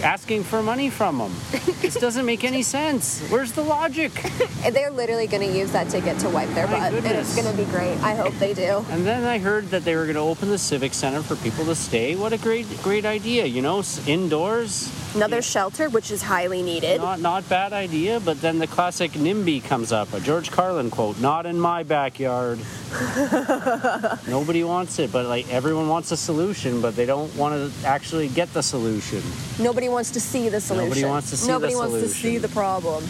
asking 0.04 0.44
for 0.44 0.62
money 0.62 0.90
from 0.90 1.18
them. 1.18 1.32
this 1.80 1.94
doesn't 1.94 2.26
make 2.26 2.44
any 2.44 2.62
sense. 2.62 3.26
Where's 3.30 3.52
the 3.52 3.62
logic? 3.62 4.12
They're 4.72 4.90
literally 4.90 5.26
going 5.26 5.50
to 5.50 5.58
use 5.58 5.72
that 5.72 5.88
ticket 5.88 6.18
to 6.20 6.28
wipe 6.28 6.50
their 6.50 6.66
My 6.66 6.90
butt. 6.90 7.04
And 7.04 7.18
it's 7.18 7.34
going 7.34 7.50
to 7.50 7.56
be 7.56 7.68
great. 7.70 7.96
I 7.98 8.14
hope 8.14 8.34
they 8.34 8.52
do. 8.52 8.84
And 8.90 9.06
then 9.06 9.24
I 9.24 9.38
heard 9.38 9.70
that 9.70 9.84
they 9.84 9.96
were 9.96 10.04
going 10.04 10.14
to 10.16 10.20
open 10.20 10.50
the 10.50 10.58
civic 10.58 10.92
center 10.94 11.22
for 11.22 11.36
people 11.36 11.64
to 11.64 11.74
stay. 11.74 12.14
What 12.14 12.32
a 12.32 12.38
great, 12.38 12.66
great 12.82 13.06
idea! 13.06 13.46
You 13.46 13.62
know, 13.62 13.82
indoors, 14.06 14.92
Another 15.14 15.42
shelter, 15.42 15.88
which 15.88 16.10
is 16.10 16.22
highly 16.22 16.62
needed. 16.62 17.00
not 17.00 17.20
not 17.20 17.48
bad 17.48 17.72
idea. 17.72 18.20
But 18.20 18.40
then 18.40 18.58
the 18.58 18.66
classic 18.66 19.12
NIMBY 19.12 19.62
comes 19.64 19.92
up, 19.92 20.12
a 20.12 20.20
George 20.20 20.50
Carlin 20.50 20.90
quote: 20.90 21.20
"Not 21.20 21.46
in 21.46 21.58
my 21.60 21.82
backyard." 21.84 22.58
Nobody 24.28 24.64
wants 24.64 24.98
it, 24.98 25.12
but 25.12 25.26
like 25.26 25.48
everyone 25.52 25.88
wants 25.88 26.10
a 26.10 26.16
solution, 26.16 26.80
but 26.80 26.96
they 26.96 27.06
don't 27.06 27.34
want 27.36 27.54
to 27.54 27.86
actually 27.86 28.28
get 28.28 28.52
the 28.52 28.62
solution. 28.62 29.22
Nobody 29.58 29.88
wants 29.88 30.10
to 30.12 30.20
see 30.20 30.48
the 30.48 30.60
solution. 30.60 30.88
Nobody 30.88 31.04
wants 31.04 31.30
to 31.30 31.36
see 31.36 31.46
the 31.46 31.52
Nobody 31.52 31.74
wants 31.76 32.00
to 32.00 32.08
see 32.08 32.38
the 32.38 32.48
problem. 32.48 33.04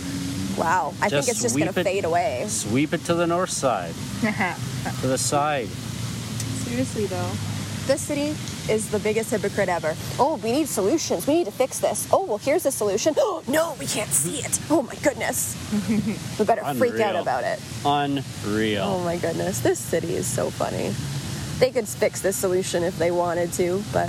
Wow. 0.56 0.94
I 1.00 1.08
think 1.08 1.28
it's 1.28 1.42
just 1.42 1.56
going 1.56 1.72
to 1.72 1.80
it- 1.80 1.84
fade 1.84 2.04
away. 2.04 2.44
Sweep 2.48 2.92
it 2.92 3.04
to 3.06 3.14
the 3.14 3.26
north 3.26 3.50
side, 3.50 3.94
to 5.00 5.06
the 5.06 5.18
side. 5.18 5.68
Seriously 5.68 7.06
though. 7.06 7.30
This 7.86 8.00
city 8.00 8.34
is 8.72 8.90
the 8.90 8.98
biggest 8.98 9.30
hypocrite 9.30 9.68
ever. 9.68 9.94
Oh, 10.18 10.40
we 10.42 10.52
need 10.52 10.68
solutions. 10.68 11.26
We 11.26 11.34
need 11.34 11.44
to 11.44 11.52
fix 11.52 11.80
this. 11.80 12.08
Oh, 12.10 12.24
well, 12.24 12.38
here's 12.38 12.62
the 12.62 12.70
solution. 12.70 13.14
Oh, 13.18 13.42
no, 13.48 13.76
we 13.78 13.84
can't 13.86 14.08
see 14.08 14.38
it. 14.38 14.58
Oh, 14.70 14.80
my 14.80 14.94
goodness. 14.96 15.54
we 16.38 16.44
better 16.46 16.64
freak 16.74 16.98
out 17.00 17.16
about 17.16 17.44
it. 17.44 17.60
Unreal. 17.84 18.84
Oh, 18.84 19.04
my 19.04 19.18
goodness. 19.18 19.60
This 19.60 19.78
city 19.78 20.14
is 20.14 20.26
so 20.26 20.48
funny. 20.48 20.94
They 21.58 21.70
could 21.70 21.86
fix 21.86 22.22
this 22.22 22.36
solution 22.36 22.82
if 22.82 22.98
they 22.98 23.10
wanted 23.10 23.52
to, 23.54 23.82
but 23.92 24.08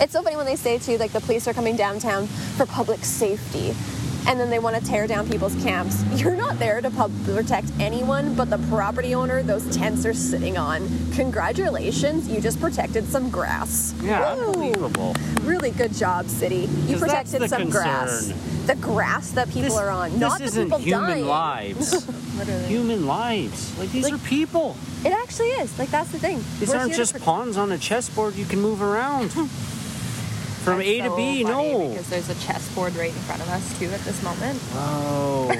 it's 0.00 0.12
so 0.12 0.22
funny 0.22 0.36
when 0.36 0.46
they 0.46 0.56
say 0.56 0.78
too, 0.78 0.98
like 0.98 1.12
the 1.12 1.20
police 1.20 1.48
are 1.48 1.54
coming 1.54 1.74
downtown 1.74 2.26
for 2.26 2.66
public 2.66 3.04
safety. 3.04 3.74
And 4.28 4.38
then 4.38 4.50
they 4.50 4.58
want 4.58 4.76
to 4.76 4.84
tear 4.84 5.06
down 5.06 5.26
people's 5.28 5.54
camps. 5.62 6.04
You're 6.20 6.36
not 6.36 6.58
there 6.58 6.80
to 6.82 6.90
protect 7.24 7.70
anyone 7.80 8.34
but 8.34 8.50
the 8.50 8.58
property 8.68 9.14
owner 9.14 9.42
those 9.42 9.74
tents 9.74 10.04
are 10.04 10.12
sitting 10.12 10.58
on. 10.58 10.86
Congratulations, 11.14 12.28
you 12.28 12.40
just 12.40 12.60
protected 12.60 13.06
some 13.06 13.30
grass. 13.30 13.94
Yeah, 14.02 14.34
Woo! 14.34 14.46
unbelievable. 14.48 15.14
Really 15.42 15.70
good 15.70 15.92
job, 15.94 16.26
city. 16.28 16.68
You 16.86 16.98
protected 16.98 17.48
some 17.48 17.70
grass. 17.70 18.28
concern. 18.28 18.66
The 18.66 18.74
grass 18.76 19.30
that 19.30 19.46
people 19.48 19.62
This, 19.62 19.76
are 19.78 19.88
on, 19.88 20.10
this 20.10 20.20
not 20.20 20.38
the 20.40 20.44
isn't 20.44 20.64
people 20.66 20.78
human 20.78 21.08
dying. 21.10 21.24
lives. 21.26 22.04
human 22.68 23.06
lives. 23.06 23.78
Like 23.78 23.90
these 23.92 24.04
Like- 24.04 24.12
are 24.12 24.18
people. 24.18 24.76
It 25.06 25.12
actually 25.12 25.48
is. 25.52 25.78
Like 25.78 25.90
that's 25.90 26.10
the 26.12 26.18
thing. 26.18 26.44
These 26.60 26.68
We're 26.68 26.76
aren't 26.76 26.92
just 26.92 27.18
pawns 27.20 27.56
on 27.56 27.72
a 27.72 27.78
chessboard 27.78 28.34
you 28.34 28.44
can 28.44 28.60
move 28.60 28.82
around. 28.82 29.32
From 30.64 30.80
A 30.80 31.00
to 31.00 31.16
B, 31.16 31.44
no. 31.44 31.88
Because 31.90 32.08
there's 32.10 32.28
a 32.28 32.34
chessboard 32.46 32.94
right 32.96 33.10
in 33.14 33.20
front 33.22 33.40
of 33.42 33.48
us 33.48 33.78
too 33.78 33.86
at 33.86 34.00
this 34.00 34.22
moment. 34.22 34.58
Oh, 34.74 35.50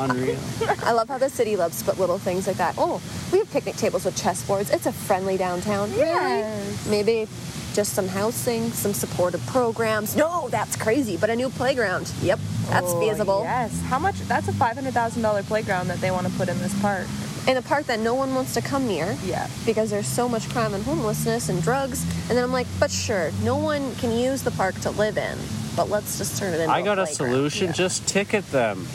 unreal. 0.00 0.38
I 0.84 0.92
love 0.92 1.08
how 1.08 1.18
the 1.18 1.28
city 1.30 1.56
loves 1.56 1.78
to 1.80 1.84
put 1.84 2.00
little 2.00 2.18
things 2.18 2.46
like 2.46 2.56
that. 2.56 2.74
Oh, 2.78 3.00
we 3.32 3.38
have 3.38 3.50
picnic 3.50 3.76
tables 3.76 4.04
with 4.04 4.16
chessboards. 4.20 4.72
It's 4.72 4.86
a 4.86 4.92
friendly 4.92 5.36
downtown. 5.36 5.90
Yes. 5.92 6.86
Really? 6.86 6.90
Maybe 7.02 7.28
just 7.74 7.92
some 7.92 8.08
housing, 8.08 8.70
some 8.72 8.94
supportive 8.94 9.44
programs. 9.46 10.16
No, 10.16 10.48
that's 10.48 10.76
crazy. 10.76 11.16
But 11.16 11.28
a 11.30 11.36
new 11.36 11.50
playground. 11.50 12.10
Yep, 12.22 12.40
that's 12.70 12.86
Oh, 12.88 13.00
feasible. 13.00 13.42
Yes. 13.44 13.80
How 13.82 13.98
much? 13.98 14.18
That's 14.20 14.48
a 14.48 14.52
five 14.54 14.74
hundred 14.76 14.94
thousand 14.94 15.22
dollar 15.22 15.42
playground 15.42 15.88
that 15.88 16.00
they 16.00 16.10
want 16.10 16.26
to 16.26 16.32
put 16.32 16.48
in 16.48 16.58
this 16.58 16.78
park. 16.80 17.06
In 17.46 17.56
a 17.56 17.62
park 17.62 17.86
that 17.86 18.00
no 18.00 18.14
one 18.14 18.34
wants 18.34 18.54
to 18.54 18.60
come 18.60 18.88
near. 18.88 19.16
Yeah. 19.24 19.48
Because 19.64 19.90
there's 19.90 20.06
so 20.08 20.28
much 20.28 20.48
crime 20.50 20.74
and 20.74 20.82
homelessness 20.82 21.48
and 21.48 21.62
drugs. 21.62 22.02
And 22.28 22.36
then 22.36 22.42
I'm 22.42 22.52
like, 22.52 22.66
but 22.80 22.90
sure, 22.90 23.30
no 23.44 23.56
one 23.56 23.94
can 23.96 24.10
use 24.10 24.42
the 24.42 24.50
park 24.50 24.74
to 24.80 24.90
live 24.90 25.16
in. 25.16 25.38
But 25.76 25.88
let's 25.88 26.18
just 26.18 26.38
turn 26.38 26.54
it 26.54 26.60
into 26.60 26.72
I 26.72 26.82
got 26.82 26.98
a 26.98 27.04
playground. 27.04 27.30
solution. 27.30 27.72
Just 27.72 28.08
ticket 28.08 28.44
them. 28.50 28.86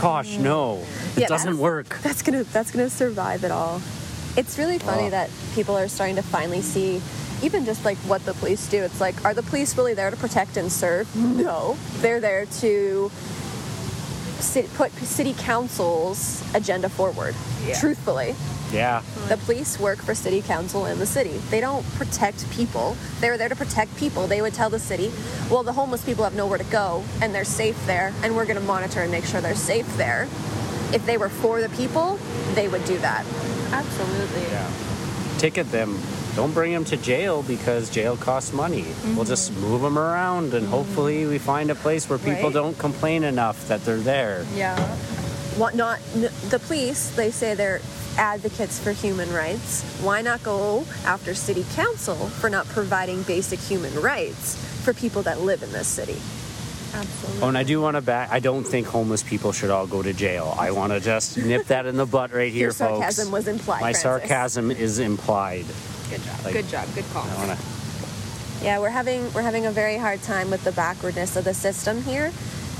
Gosh, 0.00 0.36
no. 0.38 0.78
It 1.16 1.20
Yeah, 1.22 1.26
doesn't 1.28 1.52
that's- 1.52 1.62
work. 1.62 1.98
That's 2.02 2.22
gonna 2.22 2.44
that's 2.44 2.70
gonna 2.72 2.90
survive 2.90 3.44
it 3.44 3.50
all. 3.52 3.80
It's 4.36 4.58
really 4.58 4.78
funny 4.78 5.06
Oh. 5.06 5.10
that 5.10 5.30
people 5.54 5.76
are 5.76 5.88
starting 5.88 6.16
to 6.16 6.22
finally 6.22 6.62
see 6.62 7.00
even 7.42 7.64
just 7.64 7.84
like 7.84 7.96
what 7.98 8.24
the 8.24 8.34
police 8.34 8.66
do. 8.68 8.82
It's 8.82 9.00
like, 9.00 9.24
are 9.24 9.34
the 9.34 9.42
police 9.42 9.76
really 9.76 9.94
there 9.94 10.10
to 10.10 10.16
protect 10.16 10.56
and 10.56 10.70
serve? 10.70 11.14
No. 11.16 11.76
They're 12.00 12.20
there 12.20 12.46
to 12.60 13.10
sit, 13.10 13.49
put 14.76 14.92
city 14.92 15.34
council's 15.38 16.42
agenda 16.54 16.88
forward. 16.88 17.34
Yeah. 17.66 17.78
Truthfully. 17.78 18.34
Yeah. 18.72 19.02
The 19.28 19.36
police 19.36 19.78
work 19.80 19.98
for 19.98 20.14
city 20.14 20.42
council 20.42 20.86
in 20.86 20.98
the 20.98 21.06
city. 21.06 21.38
They 21.50 21.60
don't 21.60 21.84
protect 21.94 22.48
people. 22.50 22.96
They're 23.20 23.36
there 23.36 23.48
to 23.48 23.56
protect 23.56 23.96
people. 23.96 24.26
They 24.26 24.42
would 24.42 24.54
tell 24.54 24.70
the 24.70 24.78
city, 24.78 25.10
well, 25.50 25.62
the 25.62 25.72
homeless 25.72 26.04
people 26.04 26.24
have 26.24 26.34
nowhere 26.34 26.58
to 26.58 26.64
go 26.64 27.02
and 27.20 27.34
they're 27.34 27.44
safe 27.44 27.76
there, 27.86 28.12
and 28.22 28.36
we're 28.36 28.46
going 28.46 28.58
to 28.58 28.64
monitor 28.64 29.00
and 29.00 29.10
make 29.10 29.24
sure 29.24 29.40
they're 29.40 29.54
safe 29.54 29.86
there. 29.96 30.28
If 30.92 31.04
they 31.06 31.18
were 31.18 31.28
for 31.28 31.60
the 31.60 31.68
people, 31.70 32.18
they 32.54 32.68
would 32.68 32.84
do 32.84 32.98
that. 32.98 33.24
Absolutely. 33.72 34.42
Yeah. 34.42 34.70
Ticket 35.38 35.70
them. 35.70 35.98
Don't 36.36 36.52
bring 36.52 36.72
them 36.72 36.84
to 36.86 36.96
jail 36.96 37.42
because 37.42 37.90
jail 37.90 38.16
costs 38.16 38.52
money. 38.52 38.86
We'll 39.14 39.24
just 39.24 39.50
mm-hmm. 39.52 39.60
move 39.62 39.82
them 39.82 39.98
around 39.98 40.54
and 40.54 40.62
mm-hmm. 40.64 40.72
hopefully 40.72 41.26
we 41.26 41.38
find 41.38 41.70
a 41.70 41.74
place 41.74 42.08
where 42.08 42.18
people 42.18 42.44
Right. 42.44 42.52
don't 42.52 42.78
complain 42.78 43.24
enough 43.24 43.66
that 43.68 43.84
they're 43.84 43.98
there. 43.98 44.46
Yeah. 44.54 44.78
What 45.56 45.74
not 45.74 45.98
n- 46.14 46.30
the 46.48 46.58
police? 46.60 47.10
They 47.10 47.30
say 47.30 47.54
they're 47.54 47.80
advocates 48.16 48.78
for 48.78 48.92
human 48.92 49.32
rights. 49.32 49.82
Why 50.02 50.22
not 50.22 50.42
go 50.42 50.84
after 51.04 51.34
city 51.34 51.66
council 51.74 52.14
for 52.14 52.48
not 52.48 52.66
providing 52.68 53.22
basic 53.22 53.58
human 53.58 53.92
rights 54.00 54.56
for 54.84 54.94
people 54.94 55.22
that 55.22 55.40
live 55.40 55.62
in 55.62 55.72
this 55.72 55.88
city? 55.88 56.16
Absolutely. 56.92 57.42
Oh, 57.42 57.48
and 57.48 57.58
I 57.58 57.62
do 57.62 57.80
want 57.80 57.96
to 57.96 58.00
back. 58.00 58.30
I 58.32 58.40
don't 58.40 58.64
think 58.64 58.86
homeless 58.86 59.22
people 59.22 59.52
should 59.52 59.70
all 59.70 59.86
go 59.86 60.02
to 60.02 60.12
jail. 60.12 60.56
I 60.58 60.70
want 60.72 60.92
to 60.92 61.00
just 61.00 61.38
nip 61.38 61.66
that 61.66 61.86
in 61.86 61.96
the 61.96 62.06
butt 62.06 62.32
right 62.32 62.52
here, 62.52 62.62
Your 62.62 62.72
sarcasm 62.72 63.26
folks. 63.26 63.32
was 63.32 63.48
implied. 63.48 63.80
My 63.80 63.92
Francis. 63.92 64.02
sarcasm 64.02 64.70
is 64.70 64.98
implied. 64.98 65.66
Good 66.10 66.22
job. 66.22 66.44
Like- 66.44 66.52
good 66.54 66.68
job. 66.68 66.88
Good 66.94 67.04
call. 67.12 67.26
I 67.28 67.46
want 67.46 67.58
to. 67.58 67.66
Yeah, 68.64 68.78
we're 68.78 68.90
having 68.90 69.32
we're 69.32 69.42
having 69.42 69.64
a 69.66 69.70
very 69.70 69.96
hard 69.96 70.22
time 70.22 70.50
with 70.50 70.64
the 70.64 70.72
backwardness 70.72 71.36
of 71.36 71.44
the 71.44 71.54
system 71.54 72.02
here. 72.02 72.30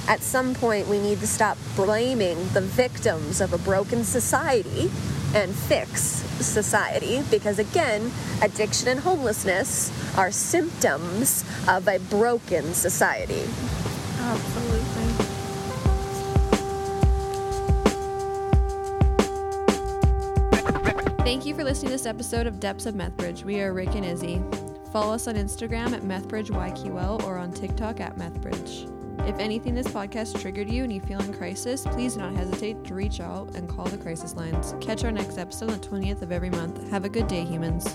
At 0.08 0.20
some 0.22 0.54
point, 0.54 0.88
we 0.88 0.98
need 0.98 1.20
to 1.20 1.26
stop 1.26 1.56
blaming 1.76 2.48
the 2.48 2.60
victims 2.60 3.40
of 3.40 3.52
a 3.52 3.58
broken 3.58 4.04
society 4.04 4.90
and 5.34 5.54
fix 5.54 6.00
society 6.44 7.22
because 7.30 7.58
again, 7.58 8.10
addiction 8.42 8.88
and 8.88 9.00
homelessness 9.00 9.90
are 10.18 10.32
symptoms 10.32 11.44
of 11.68 11.86
a 11.86 11.98
broken 11.98 12.74
society. 12.74 13.44
Absolutely. 14.18 15.19
Thank 21.30 21.46
you 21.46 21.54
for 21.54 21.62
listening 21.62 21.90
to 21.90 21.94
this 21.94 22.06
episode 22.06 22.48
of 22.48 22.58
Depths 22.58 22.86
of 22.86 22.96
Methbridge. 22.96 23.44
We 23.44 23.60
are 23.60 23.72
Rik 23.72 23.94
and 23.94 24.04
Izzy. 24.04 24.42
Follow 24.92 25.14
us 25.14 25.28
on 25.28 25.36
Instagram 25.36 25.92
at 25.92 26.02
MethbridgeYQL 26.02 27.22
or 27.22 27.38
on 27.38 27.52
TikTok 27.52 28.00
at 28.00 28.18
Methbridge. 28.18 28.88
If 29.20 29.38
anything 29.38 29.76
this 29.76 29.86
podcast 29.86 30.40
triggered 30.40 30.68
you 30.68 30.82
and 30.82 30.92
you 30.92 31.00
feel 31.00 31.20
in 31.20 31.32
crisis, 31.32 31.86
please 31.86 32.14
do 32.14 32.22
not 32.22 32.34
hesitate 32.34 32.82
to 32.82 32.94
reach 32.94 33.20
out 33.20 33.54
and 33.54 33.68
call 33.68 33.84
the 33.84 33.96
crisis 33.96 34.34
lines. 34.34 34.74
Catch 34.80 35.04
our 35.04 35.12
next 35.12 35.38
episode 35.38 35.70
on 35.70 35.78
the 35.78 35.86
20th 35.86 36.22
of 36.22 36.32
every 36.32 36.50
month. 36.50 36.90
Have 36.90 37.04
a 37.04 37.08
good 37.08 37.28
day, 37.28 37.44
humans. 37.44 37.86